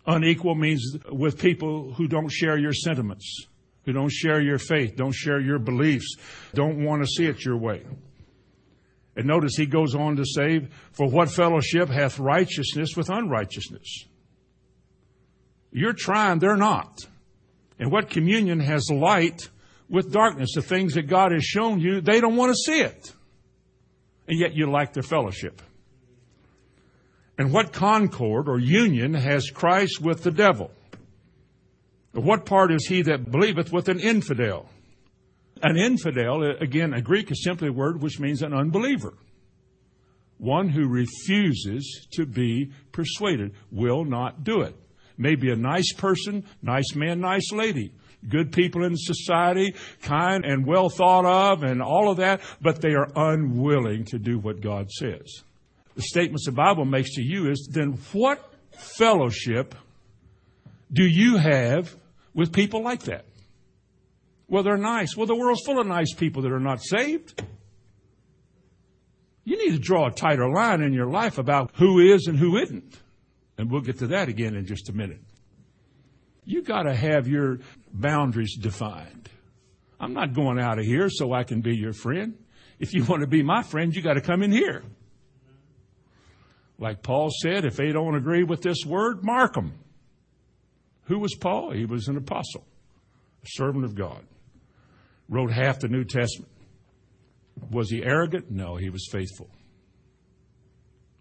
[0.07, 3.47] Unequal means with people who don't share your sentiments,
[3.87, 6.17] who don't share your faith, don't share your beliefs,
[6.53, 7.81] don't want to see it your way.
[9.17, 14.05] And notice he goes on to say, for what fellowship hath righteousness with unrighteousness?
[15.73, 17.07] You're trying, they're not.
[17.79, 19.49] And what communion has light
[19.89, 20.53] with darkness?
[20.55, 23.13] The things that God has shown you, they don't want to see it.
[24.29, 25.63] And yet you like their fellowship.
[27.39, 30.71] And what concord or union has Christ with the devil?
[32.13, 34.71] What part is he that believeth with an infidel?
[35.63, 39.15] An infidel, again, a Greek is simply a word which means an unbeliever.
[40.39, 44.77] One who refuses to be persuaded will not do it.
[45.19, 47.93] Maybe a nice person, nice man, nice lady,
[48.29, 52.95] good people in society, kind and well thought of and all of that, but they
[52.95, 55.43] are unwilling to do what God says.
[55.95, 59.75] The statements the Bible makes to you is then what fellowship
[60.93, 61.95] do you have
[62.35, 63.25] with people like that?
[64.49, 65.17] Well, they're nice.
[65.17, 67.43] Well, the world's full of nice people that are not saved.
[69.45, 72.57] You need to draw a tighter line in your life about who is and who
[72.59, 73.01] isn't.
[73.59, 75.21] And we'll get to that again in just a minute.
[76.45, 77.59] You gotta have your
[77.93, 79.29] boundaries defined.
[79.99, 82.37] I'm not going out of here so I can be your friend.
[82.79, 84.85] If you want to be my friend, you gotta come in here.
[86.79, 89.73] Like Paul said, if they don't agree with this word, mark them.
[91.05, 91.73] Who was Paul?
[91.73, 92.67] He was an apostle,
[93.43, 94.25] a servant of God.
[95.29, 96.53] Wrote half the New Testament.
[97.71, 98.51] Was he arrogant?
[98.51, 99.49] No, he was faithful.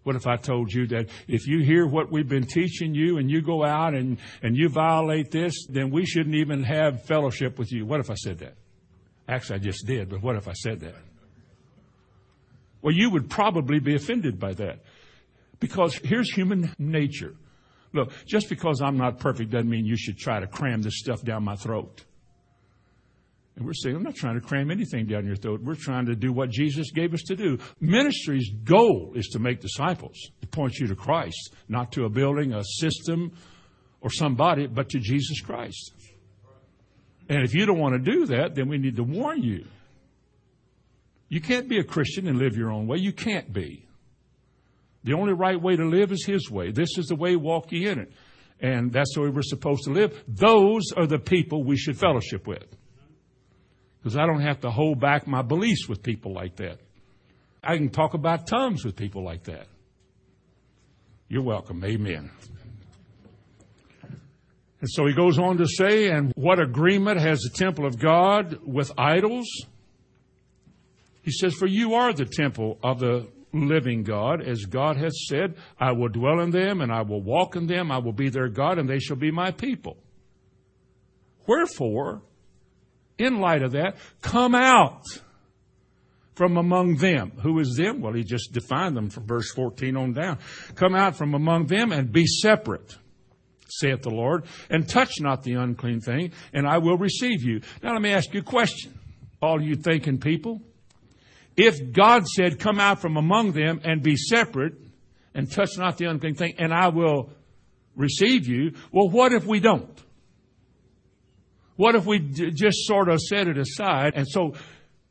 [0.06, 3.28] What if I told you that if you hear what we've been teaching you and
[3.28, 7.72] you go out and, and you violate this, then we shouldn't even have fellowship with
[7.72, 7.84] you?
[7.84, 8.54] What if I said that?
[9.28, 10.94] Actually, I just did, but what if I said that?
[12.82, 14.78] Well, you would probably be offended by that.
[15.58, 17.34] Because here's human nature.
[17.92, 21.24] Look, just because I'm not perfect doesn't mean you should try to cram this stuff
[21.24, 22.04] down my throat.
[23.56, 25.62] And we're saying, I'm not trying to cram anything down your throat.
[25.62, 27.58] We're trying to do what Jesus gave us to do.
[27.80, 32.52] Ministry's goal is to make disciples, to point you to Christ, not to a building,
[32.52, 33.32] a system,
[34.02, 35.92] or somebody, but to Jesus Christ.
[37.30, 39.64] And if you don't want to do that, then we need to warn you.
[41.28, 42.98] You can't be a Christian and live your own way.
[42.98, 43.86] You can't be.
[45.02, 46.72] The only right way to live is His way.
[46.72, 48.12] This is the way, walk ye in it.
[48.60, 50.22] And that's the way we're supposed to live.
[50.28, 52.64] Those are the people we should fellowship with.
[54.06, 56.78] Because I don't have to hold back my beliefs with people like that.
[57.60, 59.66] I can talk about tongues with people like that.
[61.28, 61.84] You're welcome.
[61.84, 62.30] Amen.
[64.80, 68.60] And so he goes on to say, and what agreement has the temple of God
[68.64, 69.48] with idols?
[71.22, 75.56] He says, for you are the temple of the living God, as God has said,
[75.80, 77.90] I will dwell in them and I will walk in them.
[77.90, 79.96] I will be their God and they shall be my people.
[81.48, 82.22] Wherefore,
[83.18, 85.02] in light of that, come out
[86.34, 87.32] from among them.
[87.42, 88.00] Who is them?
[88.00, 90.38] Well, he just defined them from verse 14 on down.
[90.74, 92.96] Come out from among them and be separate,
[93.68, 97.62] saith the Lord, and touch not the unclean thing, and I will receive you.
[97.82, 98.98] Now let me ask you a question.
[99.40, 100.62] All you thinking people,
[101.56, 104.74] if God said, Come out from among them and be separate
[105.34, 107.30] and touch not the unclean thing, and I will
[107.94, 110.02] receive you, well, what if we don't?
[111.76, 114.14] What if we d- just sort of set it aside?
[114.14, 114.54] And so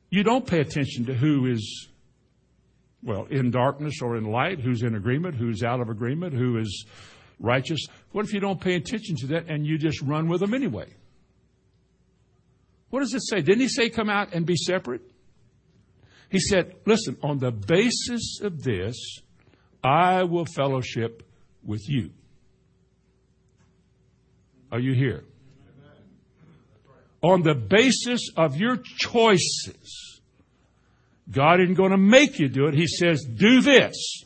[0.09, 1.89] you don't pay attention to who is,
[3.03, 6.85] well, in darkness or in light, who's in agreement, who's out of agreement, who is
[7.39, 7.85] righteous.
[8.11, 10.93] What if you don't pay attention to that and you just run with them anyway?
[12.89, 13.41] What does it say?
[13.41, 15.01] Didn't he say come out and be separate?
[16.29, 19.19] He said, listen, on the basis of this,
[19.83, 21.23] I will fellowship
[21.63, 22.11] with you.
[24.71, 25.25] Are you here?
[27.25, 30.21] On the basis of your choices,
[31.31, 32.75] God isn't going to make you do it.
[32.75, 34.23] He says, do this.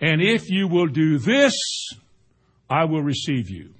[0.00, 1.54] And if you will do this,
[2.70, 3.74] I will receive you.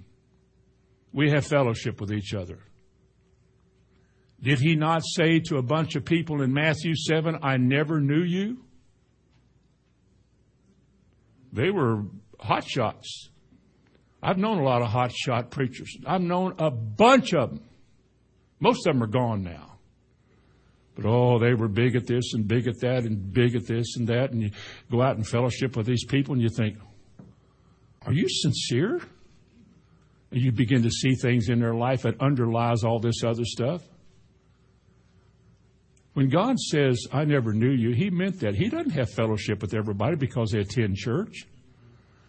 [1.15, 2.59] We have fellowship with each other.
[4.43, 8.23] Did he not say to a bunch of people in Matthew 7, I never knew
[8.23, 8.59] you?
[11.51, 12.05] They were
[12.39, 13.31] hot shots.
[14.23, 15.97] I've known a lot of hot shot preachers.
[16.07, 17.65] I've known a bunch of them.
[18.61, 19.79] Most of them are gone now.
[20.95, 23.97] But oh, they were big at this and big at that and big at this
[23.97, 24.33] and that.
[24.33, 24.51] And you
[24.91, 26.77] go out and fellowship with these people and you think,
[28.07, 29.01] are you sincere?
[30.31, 33.83] And you begin to see things in their life that underlies all this other stuff.
[36.13, 38.55] When God says, I never knew you, He meant that.
[38.55, 41.47] He doesn't have fellowship with everybody because they attend church.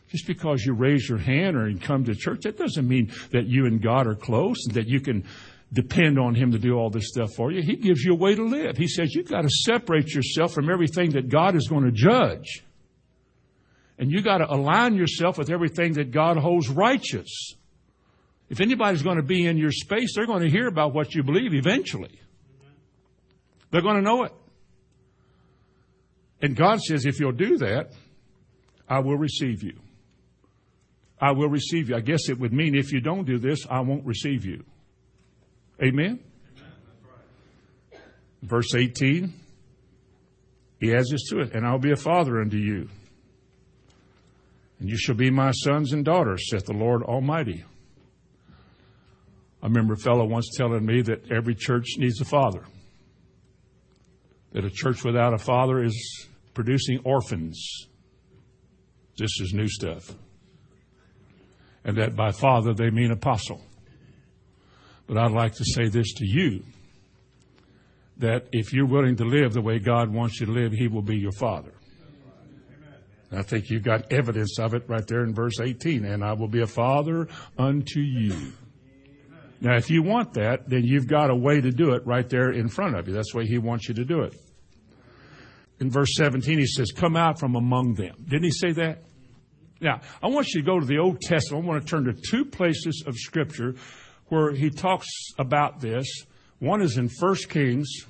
[0.10, 3.48] Just because you raise your hand or you come to church, that doesn't mean that
[3.48, 5.26] you and God are close and that you can
[5.74, 7.62] depend on Him to do all this stuff for you.
[7.62, 8.78] He gives you a way to live.
[8.78, 12.64] He says you've got to separate yourself from everything that God is going to judge.
[13.98, 17.56] And you've got to align yourself with everything that God holds righteous.
[18.50, 21.24] If anybody's going to be in your space, they're going to hear about what you
[21.24, 22.20] believe eventually.
[23.70, 24.34] They're going to know it.
[26.42, 27.92] And God says, if you'll do that,
[28.90, 29.78] I will receive you.
[31.22, 31.96] I will receive you.
[31.96, 34.66] I guess it would mean if you don't do this, I won't receive you.
[35.82, 36.20] Amen?
[38.44, 39.34] Verse 18,
[40.80, 42.90] he adds this to it, and I'll be a father unto you.
[44.80, 47.64] And you shall be my sons and daughters, saith the Lord Almighty.
[49.62, 52.64] I remember a fellow once telling me that every church needs a father
[54.52, 57.88] that a church without a father is producing orphans.
[59.18, 60.14] This is new stuff.
[61.84, 63.62] And that by father they mean apostle.
[65.12, 66.64] But I'd like to say this to you
[68.20, 71.02] that if you're willing to live the way God wants you to live, He will
[71.02, 71.74] be your father.
[73.30, 76.06] I think you've got evidence of it right there in verse 18.
[76.06, 78.54] And I will be a father unto you.
[79.60, 82.50] Now, if you want that, then you've got a way to do it right there
[82.50, 83.14] in front of you.
[83.14, 84.34] That's the way he wants you to do it.
[85.82, 88.16] In verse 17, he says, Come out from among them.
[88.24, 89.04] Didn't he say that?
[89.82, 91.66] Now, I want you to go to the Old Testament.
[91.66, 93.76] I want to turn to two places of Scripture
[94.32, 96.08] where he talks about this.
[96.60, 98.06] One is in 1 Kings,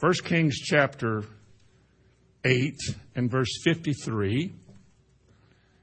[0.00, 1.24] 1 Kings chapter
[2.44, 2.74] 8
[3.14, 4.52] and verse 53.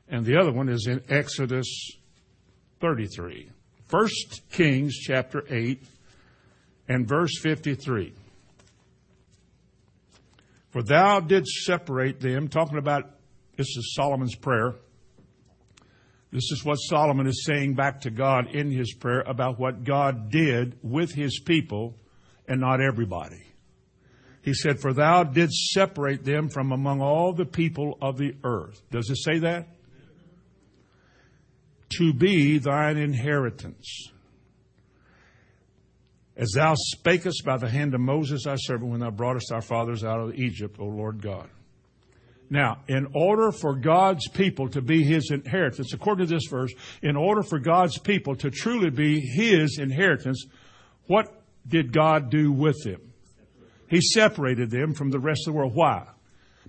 [0.09, 1.97] And the other one is in Exodus
[2.81, 3.49] 33.
[3.87, 5.83] First Kings chapter 8
[6.87, 8.13] and verse 53.
[10.69, 13.09] For thou didst separate them, talking about
[13.57, 14.75] this is Solomon's prayer.
[16.31, 20.29] This is what Solomon is saying back to God in his prayer about what God
[20.29, 21.95] did with his people
[22.47, 23.43] and not everybody.
[24.41, 28.81] He said, For thou didst separate them from among all the people of the earth.
[28.91, 29.67] Does it say that?
[31.97, 34.11] to be thine inheritance.
[36.37, 40.03] As thou spakest by the hand of Moses thy servant when thou broughtest our fathers
[40.03, 41.49] out of Egypt, O Lord God.
[42.49, 46.73] Now, in order for God's people to be His inheritance, according to this verse,
[47.03, 50.45] in order for God's people to truly be His inheritance,
[51.05, 51.31] what
[51.67, 53.13] did God do with them?
[53.87, 55.75] He separated them from the rest of the world.
[55.75, 56.07] Why?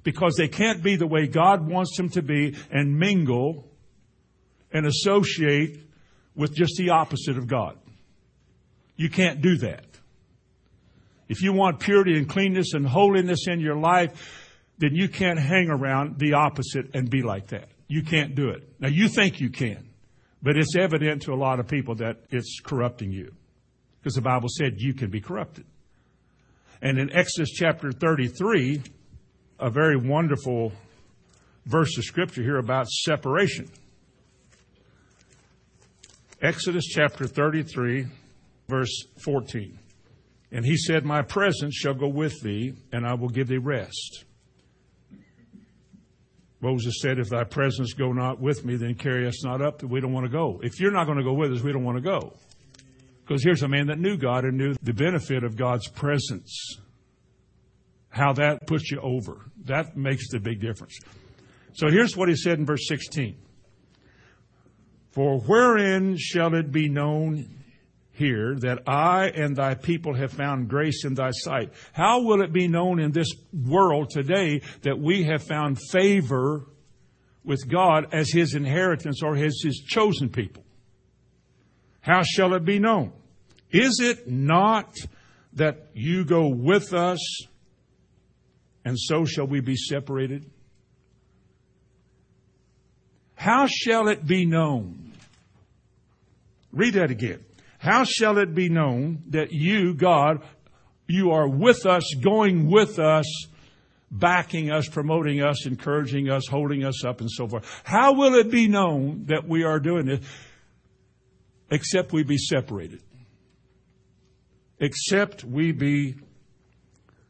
[0.02, 3.66] Because they can't be the way God wants them to be and mingle
[4.72, 5.80] and associate
[6.34, 7.76] with just the opposite of God.
[8.96, 9.84] You can't do that.
[11.28, 14.39] If you want purity and cleanness and holiness in your life,
[14.80, 17.68] then you can't hang around the opposite and be like that.
[17.86, 18.66] You can't do it.
[18.80, 19.90] Now you think you can,
[20.42, 23.30] but it's evident to a lot of people that it's corrupting you.
[24.00, 25.66] Because the Bible said you can be corrupted.
[26.80, 28.82] And in Exodus chapter 33,
[29.58, 30.72] a very wonderful
[31.66, 33.70] verse of scripture here about separation.
[36.40, 38.06] Exodus chapter 33,
[38.66, 39.78] verse 14.
[40.52, 44.24] And he said, My presence shall go with thee, and I will give thee rest.
[46.60, 49.88] Moses said, If thy presence go not with me, then carry us not up, that
[49.88, 50.60] we don't want to go.
[50.62, 52.34] If you're not going to go with us, we don't want to go.
[53.24, 56.78] Because here's a man that knew God and knew the benefit of God's presence.
[58.08, 59.46] How that puts you over.
[59.64, 60.98] That makes the big difference.
[61.74, 63.36] So here's what he said in verse 16.
[65.12, 67.59] For wherein shall it be known
[68.20, 71.72] here that I and thy people have found grace in thy sight.
[71.92, 76.66] How will it be known in this world today that we have found favor
[77.42, 80.62] with God as his inheritance or as his chosen people?
[82.02, 83.12] How shall it be known?
[83.70, 84.94] Is it not
[85.54, 87.46] that you go with us
[88.84, 90.50] and so shall we be separated?
[93.34, 95.12] How shall it be known?
[96.72, 97.44] Read that again.
[97.80, 100.42] How shall it be known that you, God,
[101.06, 103.24] you are with us, going with us,
[104.10, 107.82] backing us, promoting us, encouraging us, holding us up, and so forth?
[107.84, 110.20] How will it be known that we are doing this?
[111.70, 113.00] Except we be separated.
[114.78, 116.16] Except we be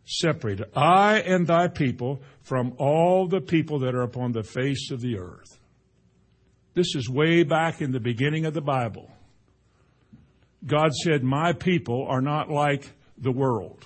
[0.05, 0.67] separated.
[0.75, 5.17] I and thy people from all the people that are upon the face of the
[5.17, 5.61] earth.
[6.75, 9.13] This is way back in the beginning of the Bible.
[10.65, 13.85] God said, My people are not like the world.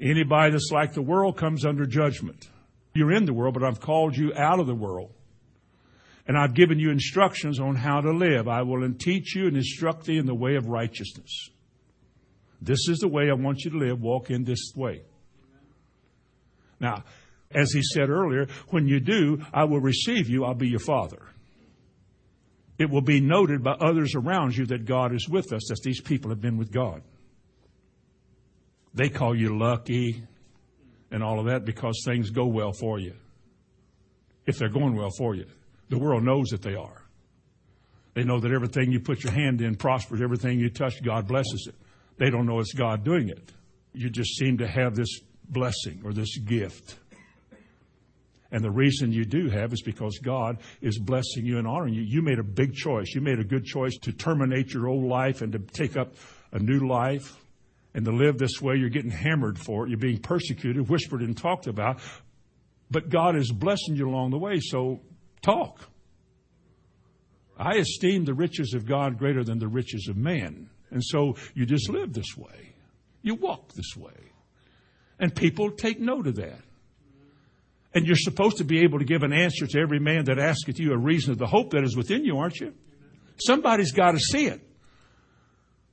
[0.00, 2.48] Anybody that's like the world comes under judgment.
[2.94, 5.12] You're in the world, but I've called you out of the world.
[6.26, 8.48] And I've given you instructions on how to live.
[8.48, 11.50] I will teach you and instruct thee in the way of righteousness.
[12.60, 14.00] This is the way I want you to live.
[14.00, 15.02] Walk in this way.
[16.80, 17.04] Now,
[17.50, 20.44] as he said earlier, when you do, I will receive you.
[20.44, 21.22] I'll be your father
[22.78, 26.00] it will be noted by others around you that God is with us, that these
[26.00, 27.02] people have been with God.
[28.94, 30.22] They call you lucky
[31.10, 33.14] and all of that because things go well for you.
[34.46, 35.46] If they're going well for you,
[35.88, 37.02] the world knows that they are.
[38.14, 41.68] They know that everything you put your hand in prospers, everything you touch, God blesses
[41.68, 41.74] it.
[42.16, 43.52] They don't know it's God doing it.
[43.92, 46.96] You just seem to have this blessing or this gift.
[48.50, 52.02] And the reason you do have is because God is blessing you and honoring you.
[52.02, 53.14] You made a big choice.
[53.14, 56.14] You made a good choice to terminate your old life and to take up
[56.52, 57.36] a new life
[57.94, 58.76] and to live this way.
[58.76, 59.90] You're getting hammered for it.
[59.90, 62.00] You're being persecuted, whispered and talked about.
[62.90, 65.00] But God is blessing you along the way, so
[65.42, 65.86] talk.
[67.58, 70.70] I esteem the riches of God greater than the riches of man.
[70.90, 72.72] And so you just live this way.
[73.20, 74.32] You walk this way.
[75.18, 76.60] And people take note of that.
[77.98, 80.78] And you're supposed to be able to give an answer to every man that asketh
[80.78, 82.72] you a reason of the hope that is within you, aren't you?
[83.44, 84.60] Somebody's got to see it.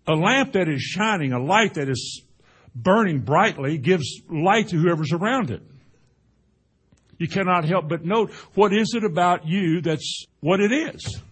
[0.05, 2.21] A lamp that is shining, a light that is
[2.75, 5.63] burning brightly gives light to whoever's around it.
[7.17, 11.23] You cannot help but note what is it about you that's what it is.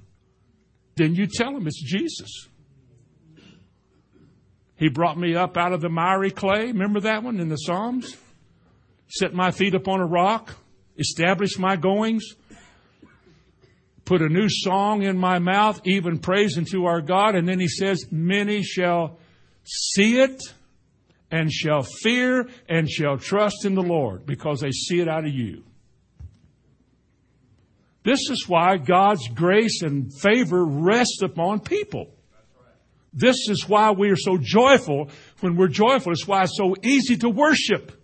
[0.96, 2.48] Then you tell them it's Jesus.
[4.76, 6.66] He brought me up out of the miry clay.
[6.66, 8.18] Remember that one in the Psalms?
[9.14, 10.56] set my feet upon a rock,
[10.98, 12.24] establish my goings,
[14.06, 17.36] put a new song in my mouth, even praise unto our God.
[17.36, 19.18] And then he says, many shall
[19.64, 20.42] see it
[21.32, 25.34] and shall fear and shall trust in the Lord because they see it out of
[25.34, 25.64] you.
[28.04, 32.14] This is why God's grace and favor rest upon people.
[33.14, 36.12] This is why we are so joyful when we're joyful.
[36.12, 38.03] It's why it's so easy to worship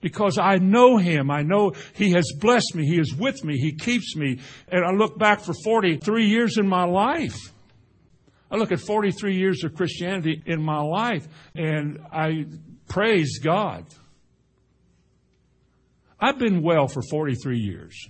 [0.00, 1.30] because I know him.
[1.30, 2.86] I know he has blessed me.
[2.86, 3.58] He is with me.
[3.58, 4.40] He keeps me.
[4.68, 7.52] And I look back for 43 years in my life.
[8.50, 12.46] I look at 43 years of Christianity in my life and I
[12.88, 13.84] praise God.
[16.20, 18.08] I've been well for 43 years.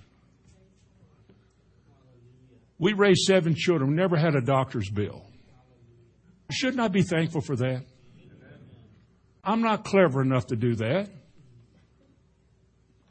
[2.79, 5.25] We raised seven children, We never had a doctor's bill.
[6.49, 7.83] Shouldn't I be thankful for that?
[9.43, 11.09] I'm not clever enough to do that.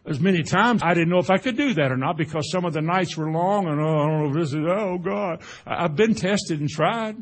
[0.08, 2.64] There's many times I didn't know if I could do that or not because some
[2.64, 5.42] of the nights were long and oh, I don't know if this is, oh God.
[5.66, 7.16] I've been tested and tried.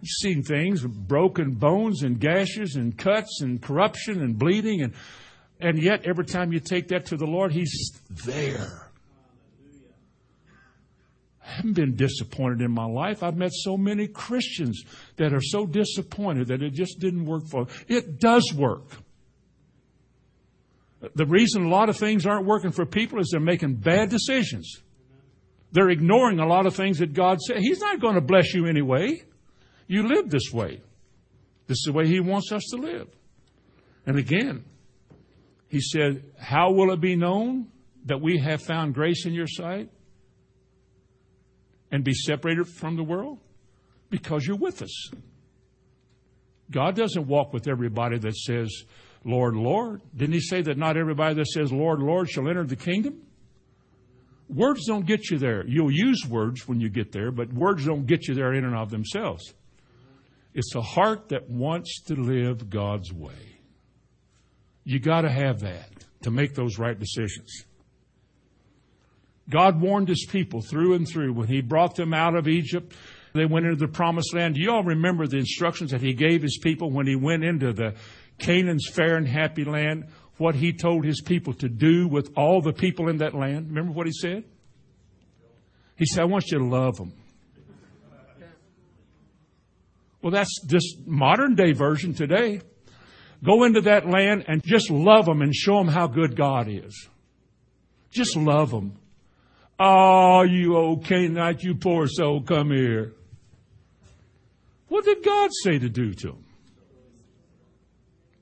[0.00, 4.94] You've seen things, broken bones and gashes and cuts and corruption and bleeding and,
[5.60, 8.90] and yet every time you take that to the Lord, He's there.
[11.44, 13.22] I haven't been disappointed in my life.
[13.22, 14.82] I've met so many Christians
[15.16, 17.74] that are so disappointed that it just didn't work for them.
[17.86, 18.86] It does work.
[21.14, 24.82] The reason a lot of things aren't working for people is they're making bad decisions.
[25.72, 27.58] They're ignoring a lot of things that God said.
[27.58, 29.22] He's not going to bless you anyway.
[29.86, 30.80] You live this way.
[31.66, 33.08] This is the way He wants us to live.
[34.04, 34.64] And again,
[35.68, 37.68] He said, How will it be known
[38.04, 39.88] that we have found grace in your sight
[41.90, 43.38] and be separated from the world?
[44.10, 45.10] Because you're with us.
[46.70, 48.84] God doesn't walk with everybody that says,
[49.24, 50.02] Lord, Lord.
[50.16, 53.20] Didn't he say that not everybody that says, Lord, Lord, shall enter the kingdom?
[54.48, 55.64] Words don't get you there.
[55.66, 58.74] You'll use words when you get there, but words don't get you there in and
[58.74, 59.54] of themselves.
[60.54, 63.58] It's a heart that wants to live God's way.
[64.84, 65.88] You got to have that
[66.22, 67.64] to make those right decisions.
[69.48, 72.94] God warned his people through and through when he brought them out of Egypt.
[73.34, 74.54] They went into the promised land.
[74.54, 77.72] Do you all remember the instructions that he gave his people when he went into
[77.72, 77.94] the
[78.40, 80.06] Canaan's fair and happy land,
[80.38, 83.68] what he told his people to do with all the people in that land.
[83.68, 84.44] Remember what he said?
[85.96, 87.12] He said, I want you to love them.
[90.22, 92.60] Well, that's this modern day version today.
[93.44, 97.08] Go into that land and just love them and show them how good God is.
[98.10, 98.96] Just love them.
[99.78, 103.14] Oh, you old Canaanite, you poor soul, come here.
[104.88, 106.44] What did God say to do to them?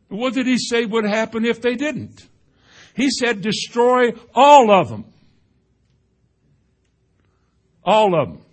[0.08, 2.26] What did he say would happen if they didn't?
[2.94, 5.04] He said, destroy all of them.
[7.84, 8.44] All of them.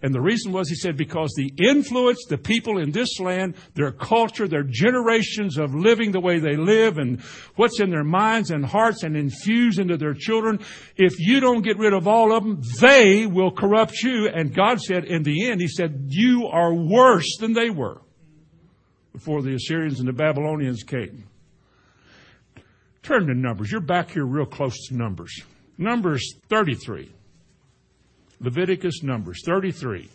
[0.00, 3.90] And the reason was, he said, because the influence, the people in this land, their
[3.90, 7.20] culture, their generations of living the way they live and
[7.56, 10.60] what's in their minds and hearts and infused into their children,
[10.96, 14.28] if you don't get rid of all of them, they will corrupt you.
[14.28, 18.00] And God said, in the end, He said, you are worse than they were
[19.18, 21.24] before the Assyrians and the Babylonians came.
[23.02, 23.72] Turn to Numbers.
[23.72, 25.42] You're back here real close to Numbers.
[25.76, 27.10] Numbers 33.
[28.38, 30.08] Leviticus Numbers 33.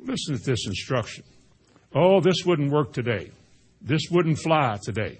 [0.00, 1.24] Listen to this instruction.
[1.94, 3.30] Oh, this wouldn't work today.
[3.80, 5.18] This wouldn't fly today.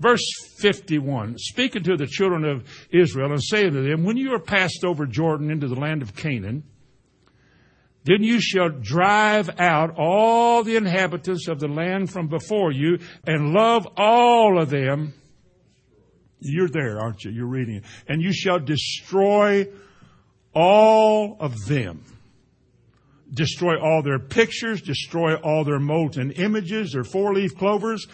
[0.00, 0.26] Verse
[0.58, 4.84] 51, speaking to the children of Israel and saying to them, when you are passed
[4.84, 6.64] over Jordan into the land of Canaan,
[8.06, 13.52] then you shall drive out all the inhabitants of the land from before you and
[13.52, 15.12] love all of them.
[16.38, 17.32] You're there, aren't you?
[17.32, 17.84] You're reading it.
[18.06, 19.66] And you shall destroy
[20.54, 22.04] all of them.
[23.34, 28.06] Destroy all their pictures, destroy all their molten images, their four leaf clovers,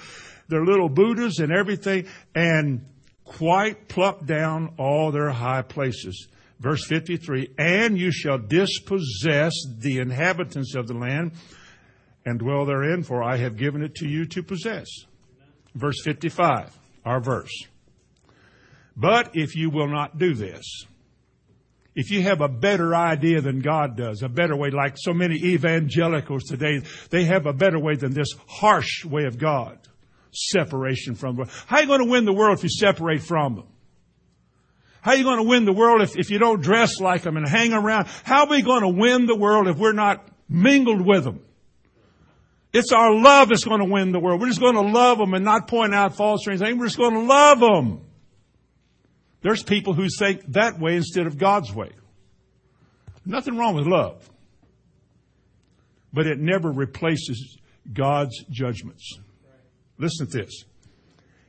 [0.48, 2.86] their little Buddhas and everything, and
[3.24, 6.28] quite pluck down all their high places.
[6.62, 11.32] Verse 53, and you shall dispossess the inhabitants of the land
[12.24, 14.86] and dwell therein, for I have given it to you to possess.
[15.74, 17.50] Verse 55, our verse.
[18.96, 20.86] But if you will not do this,
[21.96, 25.34] if you have a better idea than God does, a better way, like so many
[25.34, 29.80] evangelicals today, they have a better way than this harsh way of God.
[30.30, 31.38] Separation from.
[31.66, 33.66] How are you going to win the world if you separate from them?
[35.02, 37.36] How are you going to win the world if, if you don't dress like them
[37.36, 38.06] and hang around?
[38.22, 41.40] How are we going to win the world if we're not mingled with them?
[42.72, 44.40] It's our love that's going to win the world.
[44.40, 46.78] We're just going to love them and not point out faults or anything.
[46.78, 48.00] We're just going to love them.
[49.42, 51.90] There's people who think that way instead of God's way.
[53.26, 54.30] Nothing wrong with love.
[56.12, 57.58] But it never replaces
[57.92, 59.18] God's judgments.
[59.98, 60.64] Listen to this.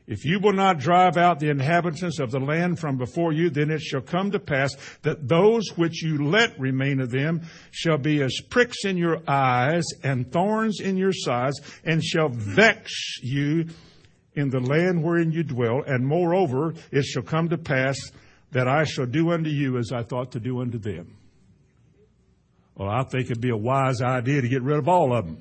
[0.05, 3.71] If you will not drive out the inhabitants of the land from before you, then
[3.71, 8.21] it shall come to pass that those which you let remain of them shall be
[8.21, 13.67] as pricks in your eyes and thorns in your sides, and shall vex you
[14.35, 18.11] in the land wherein you dwell, and moreover, it shall come to pass
[18.51, 21.15] that I shall do unto you as I thought to do unto them.
[22.75, 25.37] Well, I think it'd be a wise idea to get rid of all of them.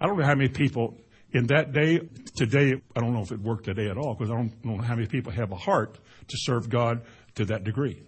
[0.00, 0.96] I don't know how many people
[1.32, 2.00] in that day,
[2.34, 4.94] today, I don't know if it worked today at all, because I don't know how
[4.94, 7.02] many people have a heart to serve God
[7.36, 8.02] to that degree.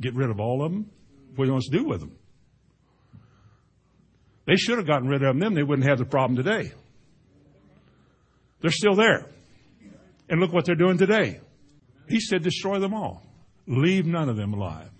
[0.00, 0.90] Get rid of all of them?
[1.34, 2.16] What do you want us to do with them?
[4.46, 6.72] They should have gotten rid of them, they wouldn't have the problem today.
[8.60, 9.26] They're still there.
[10.28, 11.40] And look what they're doing today.
[12.08, 13.22] He said, destroy them all.
[13.66, 14.90] Leave none of them alive.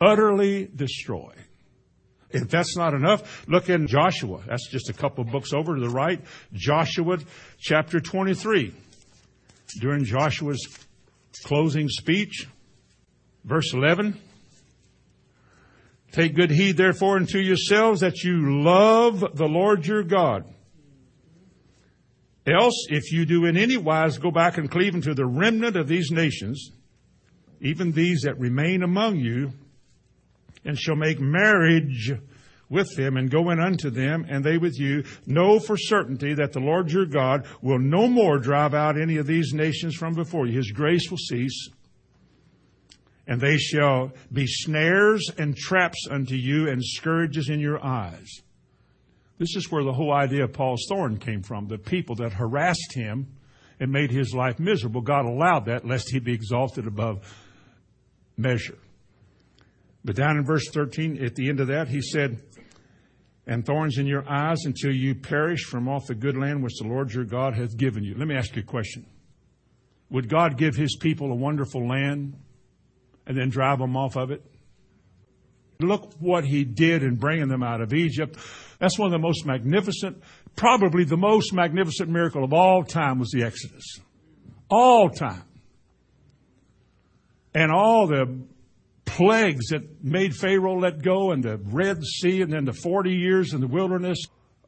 [0.00, 1.32] Utterly destroy.
[2.30, 4.42] If that's not enough, look in Joshua.
[4.46, 6.20] That's just a couple of books over to the right.
[6.52, 7.18] Joshua
[7.58, 8.74] chapter 23.
[9.80, 10.66] During Joshua's
[11.44, 12.46] closing speech,
[13.44, 14.20] verse 11.
[16.12, 20.44] Take good heed therefore unto yourselves that you love the Lord your God
[22.48, 25.86] Else, if you do in any wise go back and cleave unto the remnant of
[25.86, 26.70] these nations,
[27.60, 29.52] even these that remain among you,
[30.64, 32.12] and shall make marriage
[32.68, 36.52] with them and go in unto them and they with you, know for certainty that
[36.52, 40.46] the Lord your God will no more drive out any of these nations from before
[40.46, 40.56] you.
[40.56, 41.70] His grace will cease
[43.28, 48.40] and they shall be snares and traps unto you and scourges in your eyes.
[49.38, 51.68] This is where the whole idea of Paul's thorn came from.
[51.68, 53.28] The people that harassed him
[53.78, 57.22] and made his life miserable, God allowed that lest he be exalted above
[58.36, 58.78] measure.
[60.04, 62.40] But down in verse 13, at the end of that, he said,
[63.46, 66.86] and thorns in your eyes until you perish from off the good land which the
[66.86, 68.14] Lord your God hath given you.
[68.14, 69.06] Let me ask you a question.
[70.10, 72.36] Would God give his people a wonderful land
[73.26, 74.42] and then drive them off of it?
[75.80, 78.36] Look what he did in bringing them out of Egypt.
[78.78, 80.22] That's one of the most magnificent,
[80.54, 84.00] probably the most magnificent miracle of all time was the Exodus.
[84.68, 85.44] All time.
[87.54, 88.44] And all the
[89.18, 93.52] plagues that made Pharaoh let go and the Red Sea and then the 40 years
[93.52, 94.22] in the wilderness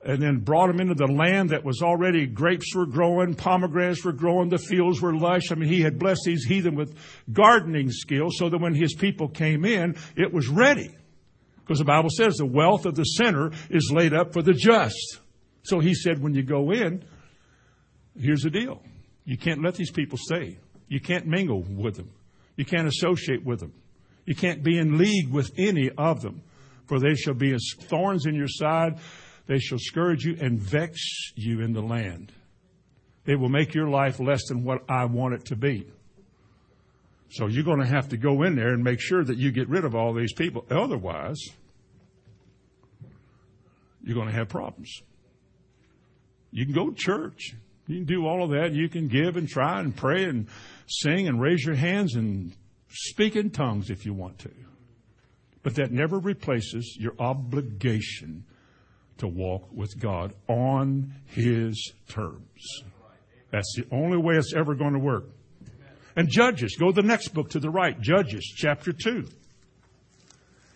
[0.04, 4.12] and then brought him into the land that was already grapes were growing, pomegranates were
[4.12, 5.52] growing, the fields were lush.
[5.52, 6.98] I mean, he had blessed these heathen with
[7.32, 10.90] gardening skills so that when his people came in, it was ready.
[11.60, 15.20] Because the Bible says the wealth of the sinner is laid up for the just.
[15.62, 17.04] So he said, when you go in,
[18.18, 18.82] here's the deal.
[19.24, 20.58] You can't let these people stay.
[20.88, 22.10] You can't mingle with them.
[22.56, 23.74] You can't associate with them.
[24.30, 26.42] You can't be in league with any of them.
[26.86, 29.00] For they shall be as thorns in your side.
[29.48, 32.30] They shall scourge you and vex you in the land.
[33.24, 35.84] They will make your life less than what I want it to be.
[37.30, 39.68] So you're going to have to go in there and make sure that you get
[39.68, 40.64] rid of all these people.
[40.70, 41.40] Otherwise,
[44.04, 45.02] you're going to have problems.
[46.52, 47.56] You can go to church.
[47.88, 48.74] You can do all of that.
[48.74, 50.46] You can give and try and pray and
[50.86, 52.54] sing and raise your hands and
[52.90, 54.50] speak in tongues if you want to.
[55.62, 58.44] But that never replaces your obligation
[59.18, 62.82] to walk with God on His terms.
[63.50, 65.24] That's the only way it's ever going to work.
[66.16, 69.28] And Judges, go to the next book to the right, Judges chapter 2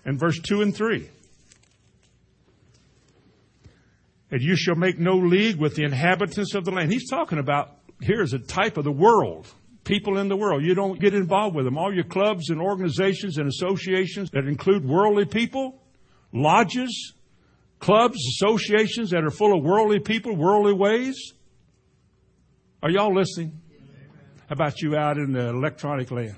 [0.05, 1.09] and verse 2 and 3.
[4.35, 6.91] and you shall make no league with the inhabitants of the land.
[6.91, 9.47] He's talking about here's a type of the world.
[9.85, 10.65] People in the world.
[10.65, 11.77] You don't get involved with them.
[11.77, 15.81] All your clubs and organizations and associations that include worldly people,
[16.33, 17.15] lodges,
[17.79, 21.35] clubs, associations that are full of worldly people, worldly ways.
[22.83, 23.61] Are y'all listening?
[24.49, 26.37] How about you out in the electronic land?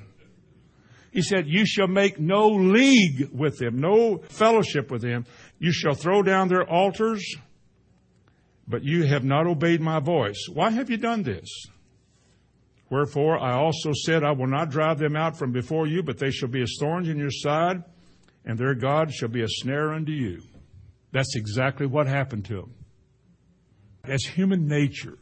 [1.12, 5.24] He said, You shall make no league with them, no fellowship with them.
[5.58, 7.36] You shall throw down their altars
[8.68, 10.46] but you have not obeyed my voice.
[10.52, 11.48] Why have you done this?
[12.88, 16.30] Wherefore I also said, I will not drive them out from before you, but they
[16.30, 17.82] shall be as thorns in your side,
[18.44, 20.40] and their God shall be a snare unto you.
[21.12, 22.74] That's exactly what happened to them.
[24.04, 25.18] As human nature,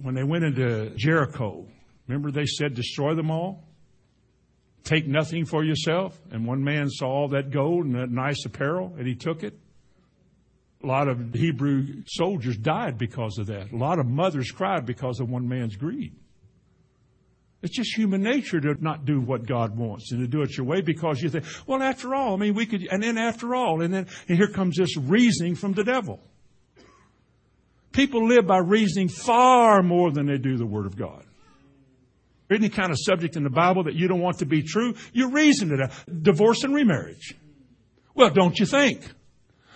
[0.00, 1.66] when they went into Jericho,
[2.06, 3.64] remember they said, destroy them all?
[4.82, 6.18] Take nothing for yourself?
[6.30, 9.58] And one man saw all that gold and that nice apparel, and he took it.
[10.82, 13.72] A lot of Hebrew soldiers died because of that.
[13.72, 16.14] A lot of mothers cried because of one man's greed.
[17.66, 20.64] It's just human nature to not do what God wants and to do it your
[20.64, 23.82] way because you think, well, after all, I mean, we could, and then after all,
[23.82, 26.20] and then and here comes this reasoning from the devil.
[27.90, 31.24] People live by reasoning far more than they do the Word of God.
[32.48, 35.30] Any kind of subject in the Bible that you don't want to be true, you
[35.30, 35.90] reason it out.
[36.22, 37.34] Divorce and remarriage.
[38.14, 39.00] Well, don't you think?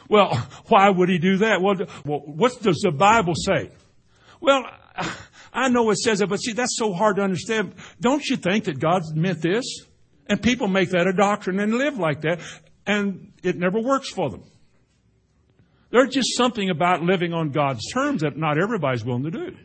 [0.09, 0.37] Well,
[0.69, 1.61] why would he do that?
[1.61, 1.75] Well,
[2.05, 3.73] what does the Bible say?
[4.41, 4.63] Well,
[5.53, 7.75] I know it says it, but see, that's so hard to understand.
[8.01, 9.65] Don't you think that God meant this?
[10.27, 12.41] And people make that a doctrine and live like that,
[12.87, 14.45] and it never works for them.
[15.91, 19.57] There's just something about living on God's terms that not everybody's willing to do.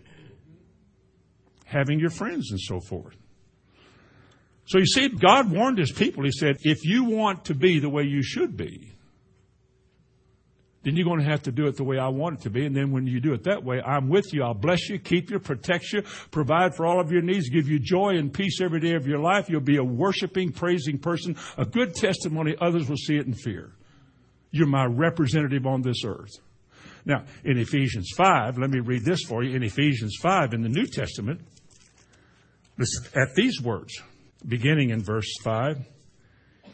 [1.65, 3.15] Having your friends and so forth.
[4.65, 6.23] So you see, God warned his people.
[6.23, 8.94] He said, if you want to be the way you should be,
[10.85, 12.63] then you're going to have to do it the way I want it to be.
[12.63, 14.43] And then when you do it that way, I'm with you.
[14.43, 17.79] I'll bless you, keep you, protect you, provide for all of your needs, give you
[17.79, 19.49] joy and peace every day of your life.
[19.49, 22.55] You'll be a worshiping, praising person, a good testimony.
[22.61, 23.71] Others will see it and fear.
[24.51, 26.31] You're my representative on this earth.
[27.03, 29.55] Now, in Ephesians 5, let me read this for you.
[29.55, 31.41] In Ephesians 5 in the New Testament,
[33.15, 33.99] at these words,
[34.47, 35.79] beginning in verse 5,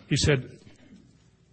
[0.09, 0.49] he said,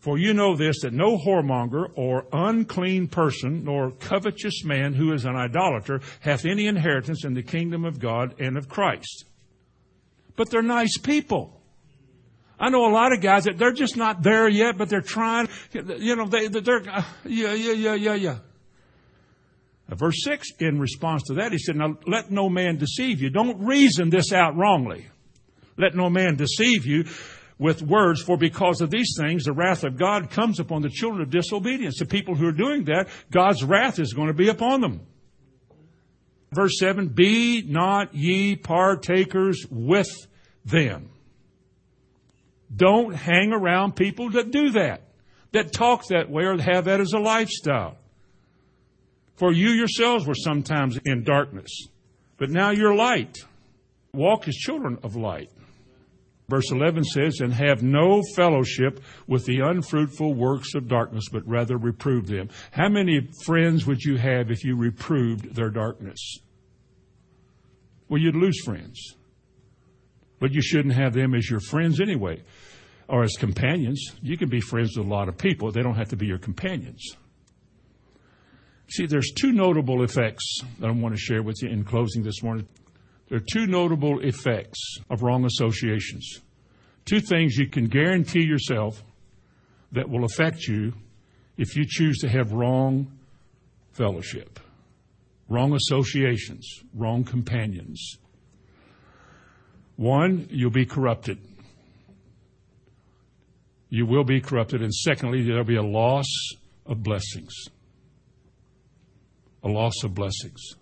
[0.09, 5.27] for you know this, that no whoremonger or unclean person nor covetous man who is
[5.27, 9.27] an idolater hath any inheritance in the kingdom of God and of Christ.
[10.35, 11.61] But they're nice people.
[12.59, 15.51] I know a lot of guys that they're just not there yet, but they're trying.
[15.75, 18.39] You know, they, they're, uh, yeah, yeah, yeah, yeah, yeah.
[19.91, 23.29] Verse 6, in response to that, he said, Now let no man deceive you.
[23.29, 25.07] Don't reason this out wrongly.
[25.77, 27.05] Let no man deceive you
[27.59, 31.23] with words, for because of these things, the wrath of God comes upon the children
[31.23, 31.99] of disobedience.
[31.99, 35.01] The people who are doing that, God's wrath is going to be upon them.
[36.53, 40.09] Verse 7, be not ye partakers with
[40.65, 41.11] them.
[42.75, 45.03] Don't hang around people that do that,
[45.53, 47.97] that talk that way or have that as a lifestyle.
[49.37, 51.89] For you yourselves were sometimes in darkness,
[52.39, 53.37] but now you're light.
[54.13, 55.51] Walk as children of light.
[56.49, 61.77] Verse 11 says, And have no fellowship with the unfruitful works of darkness, but rather
[61.77, 62.49] reprove them.
[62.71, 66.39] How many friends would you have if you reproved their darkness?
[68.09, 69.17] Well, you'd lose friends.
[70.41, 72.43] But you shouldn't have them as your friends anyway,
[73.09, 74.13] or as companions.
[74.23, 76.39] You can be friends with a lot of people, they don't have to be your
[76.39, 77.17] companions.
[78.91, 82.43] See, there's two notable effects that I want to share with you in closing this
[82.43, 82.67] morning.
[83.29, 86.41] There are two notable effects of wrong associations.
[87.05, 89.03] Two things you can guarantee yourself
[89.93, 90.95] that will affect you
[91.57, 93.19] if you choose to have wrong
[93.93, 94.61] fellowship,
[95.49, 98.19] wrong associations, wrong companions.
[99.97, 101.39] One, you'll be corrupted.
[103.91, 104.83] You will be corrupted.
[104.83, 106.29] And secondly, there'll be a loss
[106.87, 107.53] of blessings.
[109.65, 110.78] A loss of blessings.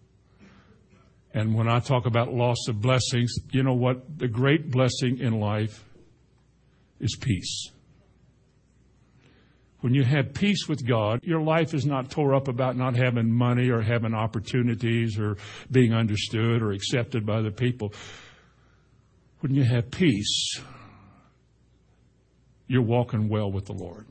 [1.37, 4.19] And when I talk about loss of blessings, you know what?
[4.19, 5.85] The great blessing in life
[6.99, 7.71] is peace.
[9.81, 13.31] When you have peace with God, your life is not tore up about not having
[13.31, 15.37] money or having opportunities or
[15.71, 17.93] being understood or accepted by the people.
[19.41, 20.59] When you have peace,
[22.67, 24.07] you're walking well with the Lord.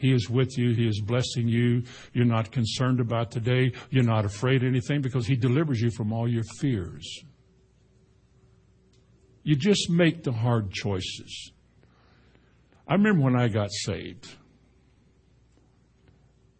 [0.00, 0.74] He is with you.
[0.74, 1.82] He is blessing you.
[2.14, 3.72] You're not concerned about today.
[3.90, 7.06] You're not afraid of anything because He delivers you from all your fears.
[9.42, 11.52] You just make the hard choices.
[12.88, 14.34] I remember when I got saved.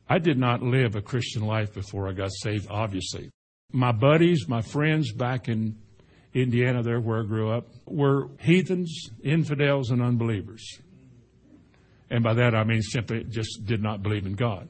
[0.07, 3.31] I did not live a Christian life before I got saved, obviously.
[3.73, 5.79] My buddies, my friends back in
[6.35, 10.81] Indiana, there where I grew up, were heathens, infidels, and unbelievers.
[12.11, 14.69] And by that I mean simply just did not believe in God.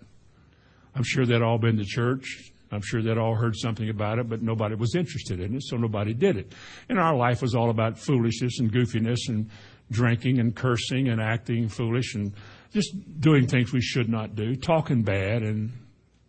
[0.95, 2.53] I'm sure they'd all been to church.
[2.73, 5.77] I'm sure they'd all heard something about it, but nobody was interested in it, so
[5.77, 6.53] nobody did it.
[6.89, 9.51] And our life was all about foolishness and goofiness and
[9.91, 12.33] drinking and cursing and acting foolish and
[12.73, 15.73] just doing things we should not do, talking bad and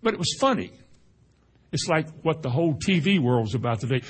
[0.04, 0.72] but it was funny.
[1.72, 4.02] It's like what the whole TV world's about today.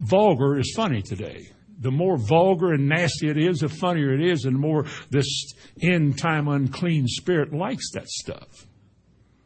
[0.00, 1.48] Vulgar is funny today
[1.78, 5.52] the more vulgar and nasty it is, the funnier it is, and the more this
[5.80, 8.66] end time unclean spirit likes that stuff.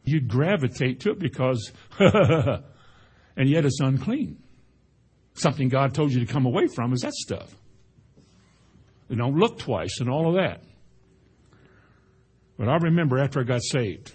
[0.05, 2.63] You gravitate to it because, and
[3.37, 4.43] yet it's unclean.
[5.35, 7.55] Something God told you to come away from is that stuff.
[9.09, 10.63] You don't look twice and all of that.
[12.59, 14.13] But I remember after I got saved,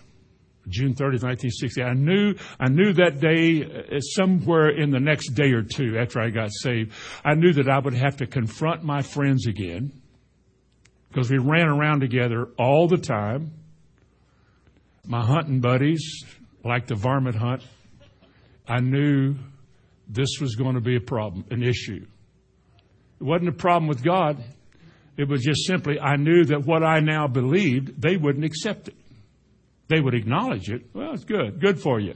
[0.68, 1.84] June 30th, 1960.
[1.84, 6.20] I knew, I knew that day, uh, somewhere in the next day or two after
[6.20, 6.94] I got saved,
[7.24, 9.92] I knew that I would have to confront my friends again
[11.10, 13.52] because we ran around together all the time.
[15.06, 16.24] My hunting buddies,
[16.64, 17.64] like the varmint hunt,
[18.68, 19.36] I knew
[20.10, 22.06] this was going to be a problem, an issue.
[23.20, 24.44] It wasn't a problem with God.
[25.16, 28.96] It was just simply, I knew that what I now believed, they wouldn't accept it.
[29.88, 30.90] They would acknowledge it.
[30.94, 31.60] Well, it's good.
[31.62, 32.16] Good for you.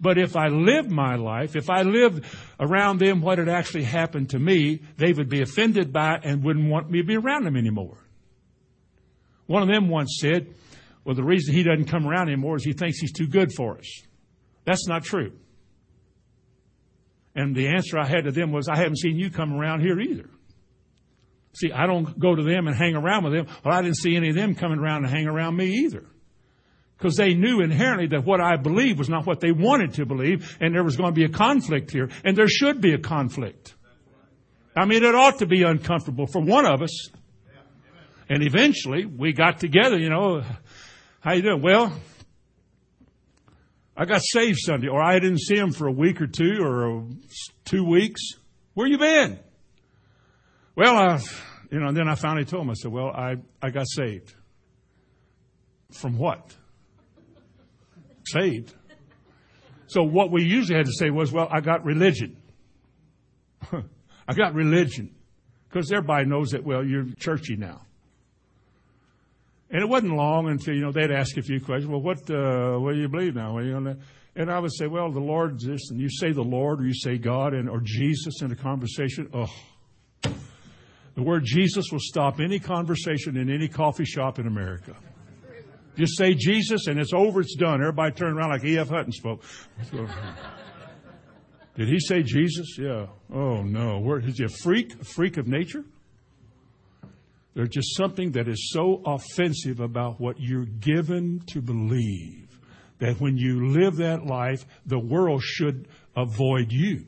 [0.00, 2.24] But if I lived my life, if I lived
[2.58, 6.42] around them what had actually happened to me, they would be offended by it and
[6.42, 7.96] wouldn't want me to be around them anymore.
[9.46, 10.54] One of them once said,
[11.04, 13.78] well, the reason he doesn't come around anymore is he thinks he's too good for
[13.78, 14.02] us.
[14.64, 15.32] That's not true.
[17.34, 20.00] And the answer I had to them was, I haven't seen you come around here
[20.00, 20.28] either.
[21.54, 23.46] See, I don't go to them and hang around with them.
[23.64, 26.04] Well, I didn't see any of them coming around and hang around me either.
[27.02, 30.56] Because they knew inherently that what I believed was not what they wanted to believe,
[30.60, 33.74] and there was going to be a conflict here, and there should be a conflict.
[34.76, 37.10] I mean, it ought to be uncomfortable for one of us.
[38.28, 40.44] And eventually, we got together, you know,
[41.18, 41.60] how you doing?
[41.60, 41.92] Well,
[43.96, 47.08] I got saved Sunday, or I didn't see him for a week or two, or
[47.64, 48.20] two weeks.
[48.74, 49.40] Where you been?
[50.76, 51.20] Well, I,
[51.68, 54.36] you know, and then I finally told him, I said, well, I, I got saved.
[55.90, 56.56] From what?
[58.32, 58.74] Saved.
[59.86, 62.36] So what we usually had to say was, well, I got religion.
[63.72, 65.14] I got religion.
[65.68, 67.82] Because everybody knows that, well, you're churchy now.
[69.70, 71.86] And it wasn't long until, you know, they'd ask a few questions.
[71.86, 73.58] Well, what, uh, what do you believe now?
[73.58, 73.96] You
[74.34, 76.94] and I would say, well, the Lord this, and you say the Lord, or you
[76.94, 79.28] say God, and, or Jesus in a conversation.
[79.34, 79.52] Oh,
[81.14, 84.96] the word Jesus will stop any conversation in any coffee shop in America.
[85.96, 87.80] Just say Jesus and it's over, it's done.
[87.80, 88.88] Everybody turn around like E.F.
[88.88, 89.44] Hutton spoke.
[91.76, 92.76] Did he say Jesus?
[92.78, 93.06] Yeah.
[93.32, 93.98] Oh no.
[93.98, 94.94] Where, is he a freak?
[95.00, 95.84] A freak of nature?
[97.54, 102.58] There's just something that is so offensive about what you're given to believe
[102.98, 107.04] that when you live that life, the world should avoid you.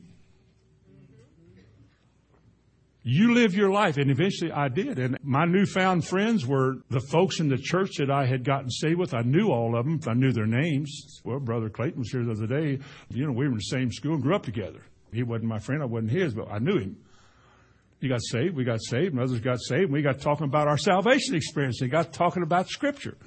[3.06, 3.98] You live your life.
[3.98, 4.98] And eventually I did.
[4.98, 8.98] And my newfound friends were the folks in the church that I had gotten saved
[8.98, 9.12] with.
[9.12, 10.00] I knew all of them.
[10.08, 11.20] I knew their names.
[11.22, 12.78] Well, Brother Clayton was here the other day.
[13.10, 14.80] You know, we were in the same school and grew up together.
[15.12, 15.82] He wasn't my friend.
[15.82, 16.96] I wasn't his, but I knew him.
[18.00, 18.56] He got saved.
[18.56, 19.12] We got saved.
[19.12, 19.84] And others got saved.
[19.84, 21.80] And we got talking about our salvation experience.
[21.80, 23.18] They got talking about scripture.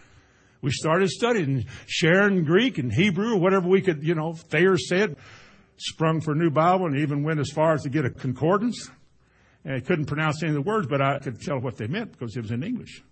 [0.62, 5.18] We started studying, sharing Greek and Hebrew or whatever we could, you know, Thayer said,
[5.78, 8.90] sprung for a new Bible and even went as far as to get a concordance.
[9.68, 12.13] And I couldn't pronounce any of the words, but I could tell what they meant
[12.13, 13.03] because it was in English.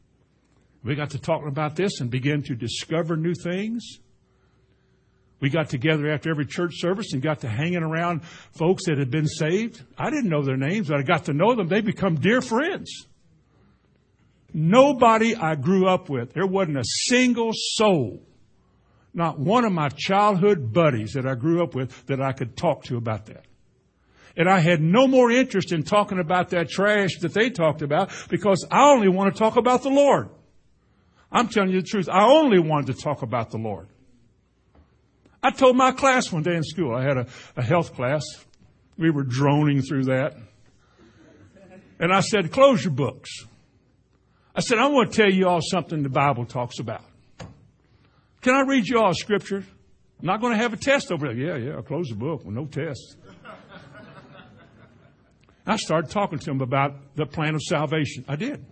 [0.85, 3.99] We got to talking about this and began to discover new things.
[5.41, 9.11] We got together after every church service and got to hanging around folks that had
[9.11, 9.83] been saved.
[9.97, 11.67] I didn't know their names, but I got to know them.
[11.67, 13.05] They become dear friends.
[14.53, 18.21] Nobody I grew up with, there wasn't a single soul,
[19.13, 22.85] not one of my childhood buddies that I grew up with that I could talk
[22.85, 23.43] to about that.
[24.37, 28.11] And I had no more interest in talking about that trash that they talked about
[28.29, 30.29] because I only want to talk about the Lord.
[31.31, 32.09] I'm telling you the truth.
[32.09, 33.87] I only wanted to talk about the Lord.
[35.41, 38.23] I told my class one day in school, I had a, a health class.
[38.97, 40.35] We were droning through that.
[41.99, 43.29] And I said, close your books.
[44.55, 47.03] I said, I want to tell you all something the Bible talks about.
[48.41, 49.63] Can I read you all scripture?
[50.19, 51.35] I'm not going to have a test over there.
[51.35, 53.17] Yeah, yeah, I'll close the book with no test.
[55.65, 58.25] I started talking to him about the plan of salvation.
[58.27, 58.65] I did.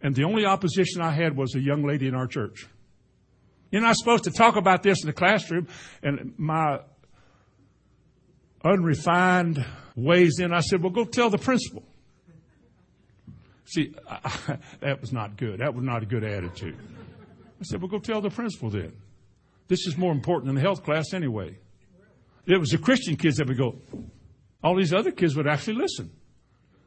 [0.00, 2.68] And the only opposition I had was a young lady in our church.
[3.70, 5.68] You're not supposed to talk about this in the classroom.
[6.02, 6.80] And my
[8.64, 9.64] unrefined
[9.96, 11.82] ways in, I said, well, go tell the principal.
[13.64, 15.60] See, I, that was not good.
[15.60, 16.76] That was not a good attitude.
[17.60, 18.92] I said, well, go tell the principal then.
[19.68, 21.58] This is more important than the health class anyway.
[22.46, 23.76] It was the Christian kids that would go,
[24.66, 26.10] all these other kids would actually listen.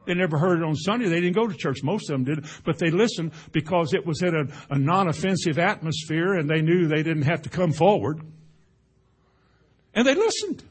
[0.05, 1.07] They never heard it on Sunday.
[1.07, 1.81] They didn't go to church.
[1.81, 6.33] Most of them did, but they listened because it was in a, a non-offensive atmosphere
[6.33, 8.19] and they knew they didn't have to come forward.
[9.93, 10.61] And they listened.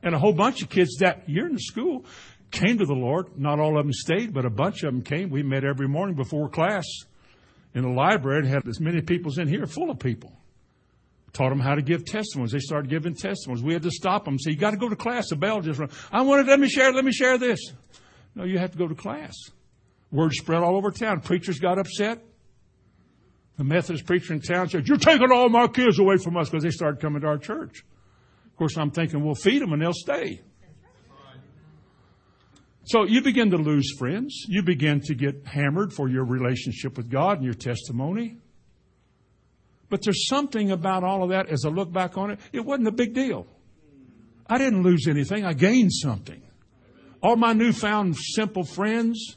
[0.00, 2.04] And a whole bunch of kids that year in the school
[2.52, 3.36] came to the Lord.
[3.36, 5.28] Not all of them stayed, but a bunch of them came.
[5.28, 6.84] We met every morning before class
[7.74, 10.32] in the library and had as many people as in here, full of people
[11.36, 12.52] taught them how to give testimonies.
[12.52, 13.62] They started giving testimonies.
[13.62, 14.38] We had to stop them.
[14.38, 15.28] Say, you got to go to class.
[15.28, 15.90] The bell just rang.
[16.10, 17.72] I wanted, let me share, let me share this.
[18.34, 19.34] No, you have to go to class.
[20.10, 21.20] Word spread all over town.
[21.20, 22.22] Preachers got upset.
[23.58, 26.62] The Methodist preacher in town said, you're taking all my kids away from us because
[26.62, 27.84] they started coming to our church.
[28.46, 30.40] Of course, I'm thinking, we'll feed them and they'll stay.
[32.84, 34.44] So you begin to lose friends.
[34.48, 38.38] You begin to get hammered for your relationship with God and your testimony.
[39.88, 42.88] But there's something about all of that as I look back on it, it wasn't
[42.88, 43.46] a big deal.
[44.48, 46.42] I didn't lose anything, I gained something.
[47.22, 49.36] All my newfound simple friends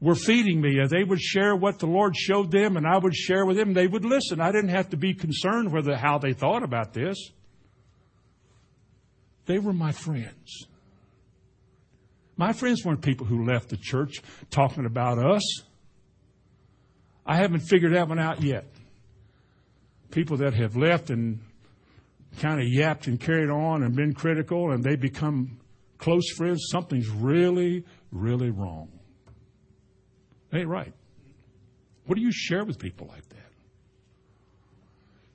[0.00, 0.78] were feeding me.
[0.88, 3.72] They would share what the Lord showed them, and I would share with them.
[3.72, 4.40] They would listen.
[4.40, 7.30] I didn't have to be concerned with how they thought about this.
[9.46, 10.66] They were my friends.
[12.36, 15.62] My friends weren't people who left the church talking about us.
[17.24, 18.66] I haven't figured that one out yet.
[20.12, 21.40] People that have left and
[22.38, 25.58] kind of yapped and carried on and been critical and they become
[25.98, 28.88] close friends, something's really, really wrong.
[30.52, 30.92] ain't right.
[32.06, 33.38] What do you share with people like that?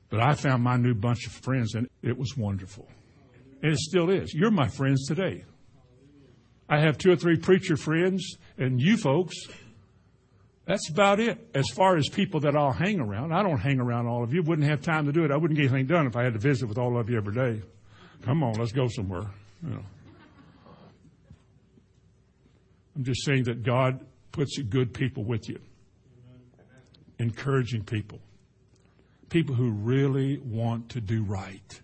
[0.09, 2.87] But I found my new bunch of friends and it was wonderful.
[3.61, 4.33] And it still is.
[4.33, 5.43] You're my friends today.
[6.69, 9.35] I have two or three preacher friends and you folks.
[10.67, 11.49] That's about it.
[11.53, 14.43] As far as people that I'll hang around, I don't hang around all of you.
[14.43, 15.31] Wouldn't have time to do it.
[15.31, 17.33] I wouldn't get anything done if I had to visit with all of you every
[17.33, 17.61] day.
[18.23, 19.25] Come on, let's go somewhere.
[19.63, 19.85] You know.
[22.95, 25.59] I'm just saying that God puts good people with you,
[27.17, 28.19] encouraging people,
[29.29, 31.81] people who really want to do right,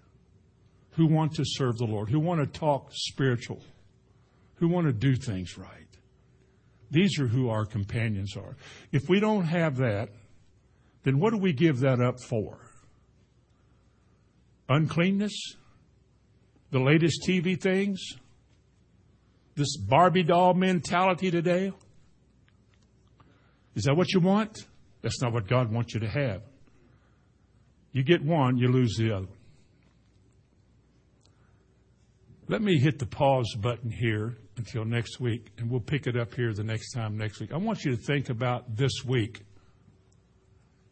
[0.91, 3.61] who want to serve the Lord, who want to talk spiritual
[4.63, 5.87] who want to do things right.
[6.93, 8.55] These are who our companions are.
[8.91, 10.09] If we don't have that,
[11.01, 12.59] then what do we give that up for?
[14.69, 15.33] Uncleanness?
[16.69, 17.99] The latest TV things?
[19.55, 21.71] This Barbie doll mentality today?
[23.73, 24.67] Is that what you want?
[25.01, 26.43] That's not what God wants you to have.
[27.91, 29.33] You get one, you lose the other.
[32.47, 36.33] Let me hit the pause button here until next week, and we'll pick it up
[36.33, 37.51] here the next time next week.
[37.51, 39.41] I want you to think about this week.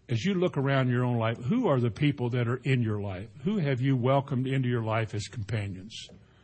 [0.10, 3.00] As you look around your own life, who are the people that are in your
[3.00, 3.30] life?
[3.44, 5.96] Who have you welcomed into your life as companions?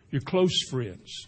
[0.09, 1.27] Your close friends.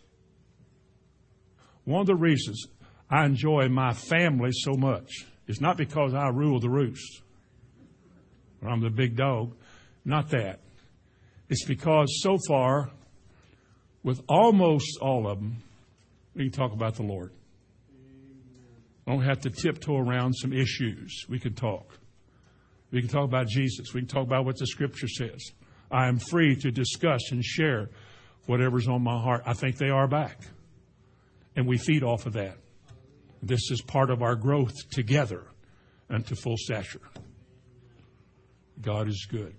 [1.84, 2.68] One of the reasons
[3.10, 5.10] I enjoy my family so much
[5.48, 7.24] is not because I rule the roost
[8.62, 9.56] or I'm the big dog.
[10.06, 10.60] Not that.
[11.50, 12.92] It's because so far,
[14.04, 15.64] with almost all of them,
[16.36, 17.32] we can talk about the Lord.
[19.08, 21.26] I don't have to tiptoe around some issues.
[21.28, 21.98] We can talk.
[22.92, 23.94] We can talk about Jesus.
[23.94, 25.52] We can talk about what the Scripture says.
[25.92, 27.90] I am free to discuss and share
[28.46, 29.44] whatever's on my heart.
[29.46, 30.42] I think they are back.
[31.56, 32.58] And we feed off of that.
[33.42, 35.48] This is part of our growth together
[36.10, 37.02] unto full stature.
[38.82, 39.56] God is good.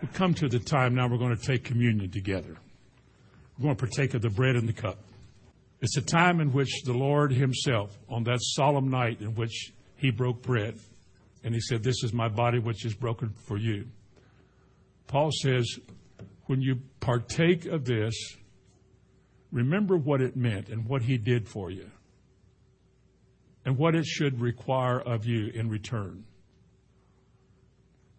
[0.00, 2.56] We come to the time now we're going to take communion together.
[3.58, 4.98] We're going to partake of the bread and the cup.
[5.80, 10.10] It's a time in which the Lord Himself, on that solemn night in which He
[10.10, 10.78] broke bread,
[11.42, 13.86] and He said, This is my body which is broken for you.
[15.08, 15.66] Paul says,
[16.46, 18.14] When you partake of this,
[19.50, 21.90] remember what it meant and what He did for you,
[23.64, 26.24] and what it should require of you in return.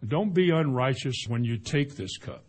[0.06, 2.44] Don't be unrighteous when you take this cup.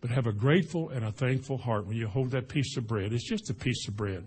[0.00, 3.12] But have a grateful and a thankful heart when you hold that piece of bread.
[3.12, 4.26] It's just a piece of bread.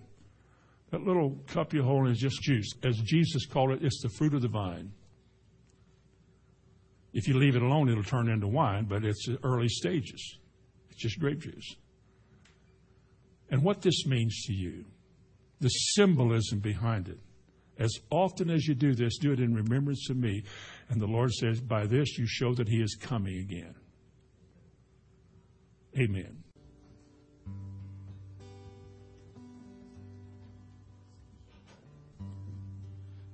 [0.92, 2.70] That little cup you hold is just juice.
[2.84, 4.92] As Jesus called it, it's the fruit of the vine.
[7.14, 10.38] If you leave it alone, it'll turn into wine, but it's early stages.
[10.90, 11.76] It's just grape juice.
[13.50, 14.86] And what this means to you,
[15.60, 17.20] the symbolism behind it.
[17.78, 20.44] As often as you do this, do it in remembrance of me.
[20.90, 23.76] And the Lord says, by this you show that He is coming again.
[25.98, 26.44] Amen.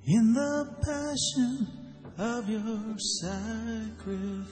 [0.05, 1.67] In the passion
[2.17, 4.47] of your sacrifice,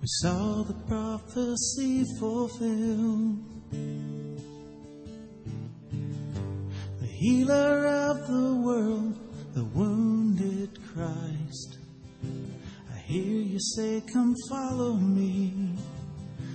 [0.00, 3.38] we saw the prophecy fulfilled.
[7.00, 9.18] The healer of the world,
[9.54, 11.81] the wounded Christ
[13.12, 15.52] hear you say, Come follow me.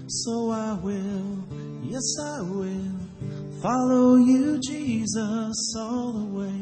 [0.08, 1.44] So I will,
[1.84, 6.62] yes, I will follow you, Jesus, all the way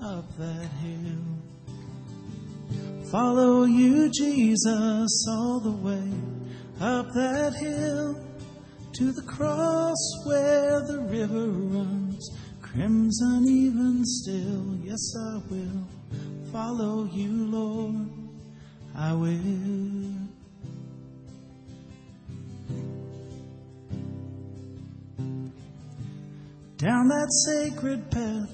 [0.00, 1.24] up that hill.
[3.10, 6.12] Follow you, Jesus, all the way
[6.80, 8.14] up that hill
[8.92, 12.30] to the cross where the river runs,
[12.60, 14.76] crimson even still.
[14.84, 15.88] Yes, I will
[16.52, 18.23] follow you, Lord.
[18.96, 20.14] I will.
[26.76, 28.50] Down that sacred path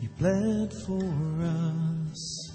[0.00, 1.02] you bled for
[1.42, 2.52] us,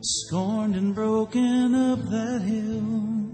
[0.00, 3.24] scorned and broken up that hill.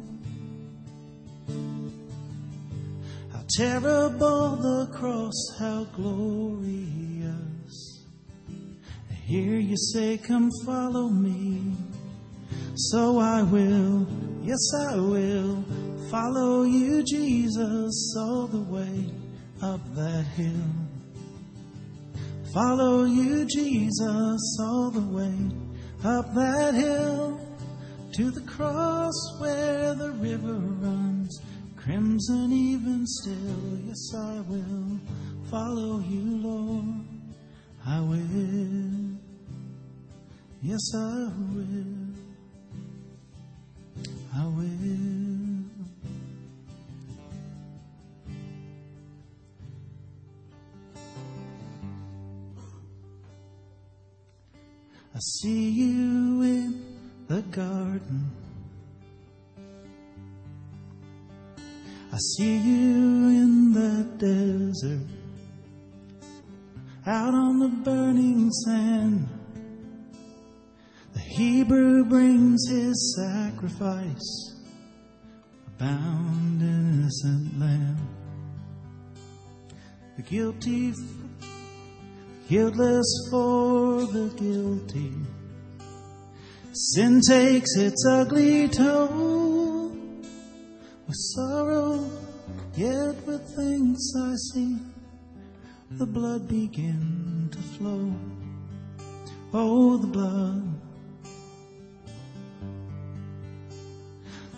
[3.32, 7.26] How terrible the cross, how glorious.
[9.10, 11.76] I hear you say, Come follow me.
[12.74, 14.06] So I will,
[14.42, 14.58] yes,
[14.88, 15.64] I will
[16.10, 19.10] follow you, Jesus, all the way
[19.62, 20.54] up that hill.
[22.54, 25.34] Follow you, Jesus, all the way
[26.04, 27.40] up that hill
[28.14, 31.40] to the cross where the river runs,
[31.76, 33.78] crimson even still.
[33.86, 34.98] Yes, I will
[35.50, 37.04] follow you, Lord.
[37.86, 39.16] I will.
[40.62, 41.99] Yes, I will.
[80.30, 80.94] Guilty,
[82.48, 85.12] guiltless for the guilty.
[86.72, 89.88] Sin takes its ugly toll
[91.06, 92.08] with sorrow,
[92.76, 94.76] yet with thanks I see
[95.90, 98.14] the blood begin to flow.
[99.52, 100.80] Oh, the blood.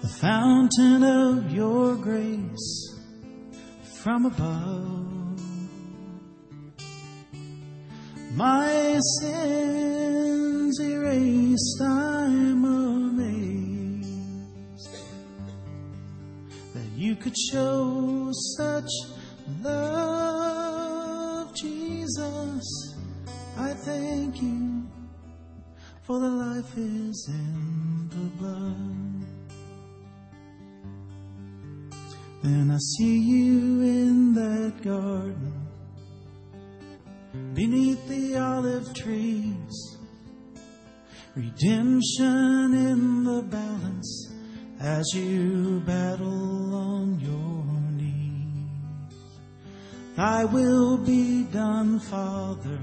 [0.03, 2.99] The fountain of your grace
[4.03, 4.92] from above.
[8.35, 14.09] My sins erased, I'm amazed
[16.73, 18.89] that you could show such
[19.61, 22.97] love, Jesus.
[23.59, 24.87] I thank you
[26.01, 29.27] for the life is in the blood.
[32.43, 35.62] Then I see you in that garden
[37.63, 39.97] beneath the olive trees.
[41.37, 44.33] Redemption in the balance
[44.81, 47.63] as you battle on your
[47.99, 49.15] knees.
[50.17, 52.81] Thy will be done, Father.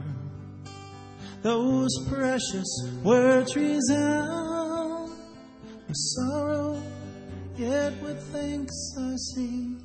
[1.42, 2.72] Those precious
[3.04, 5.12] words resound
[5.90, 6.82] with sorrow,
[7.58, 9.76] yet with thanks I see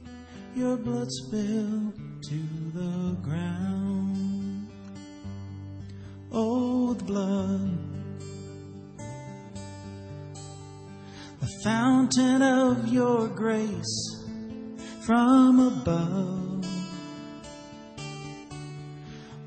[0.54, 1.92] your blood spill
[2.28, 2.40] to
[2.78, 4.23] the ground.
[6.34, 7.78] The blood,
[11.40, 14.26] the fountain of your grace
[15.06, 16.66] from above.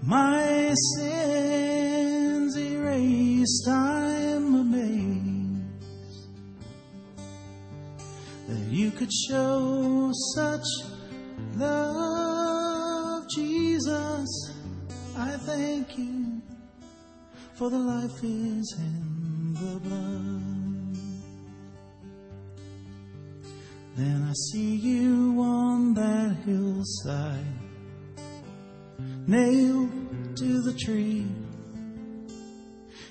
[0.01, 6.27] My sins erased, I'm amazed
[8.47, 10.67] that you could show such
[11.57, 14.53] love, Jesus.
[15.17, 16.16] I thank you
[17.57, 20.97] for the life is in the blood.
[23.95, 27.45] Then I see you on that hillside,
[29.25, 29.89] nailed
[30.35, 31.25] to the tree.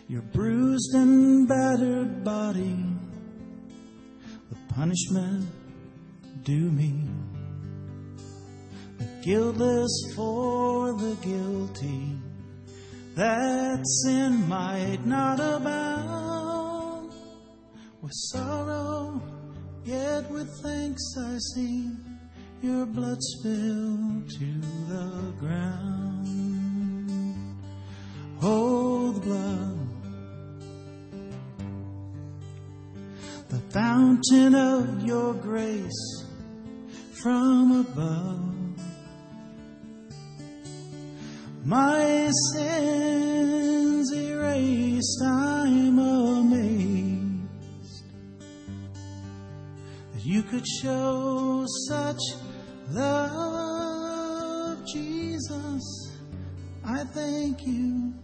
[0.06, 2.78] Your bruised and battered body,
[4.48, 5.48] the punishment
[6.44, 7.08] due me.
[8.98, 12.16] The guiltless for the guilty,
[13.16, 17.10] that sin might not abound.
[18.02, 19.20] With sorrow,
[19.84, 21.90] yet with thanks I see
[22.62, 27.08] your blood spill to the ground.
[28.42, 29.78] Oh, the blood,
[33.48, 36.24] the fountain of your grace
[37.22, 38.55] from above.
[41.66, 47.26] My sins erased, I'm amazed
[50.12, 52.20] that you could show such
[52.90, 55.82] love, Jesus.
[56.84, 58.14] I thank you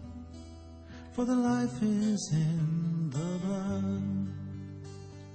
[1.11, 4.03] for the life is in the blood.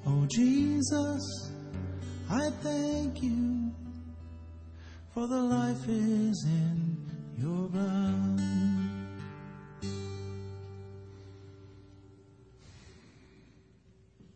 [0.07, 1.53] Oh, Jesus,
[2.31, 3.71] I thank you
[5.13, 6.98] for the life is in
[7.41, 8.68] your blood.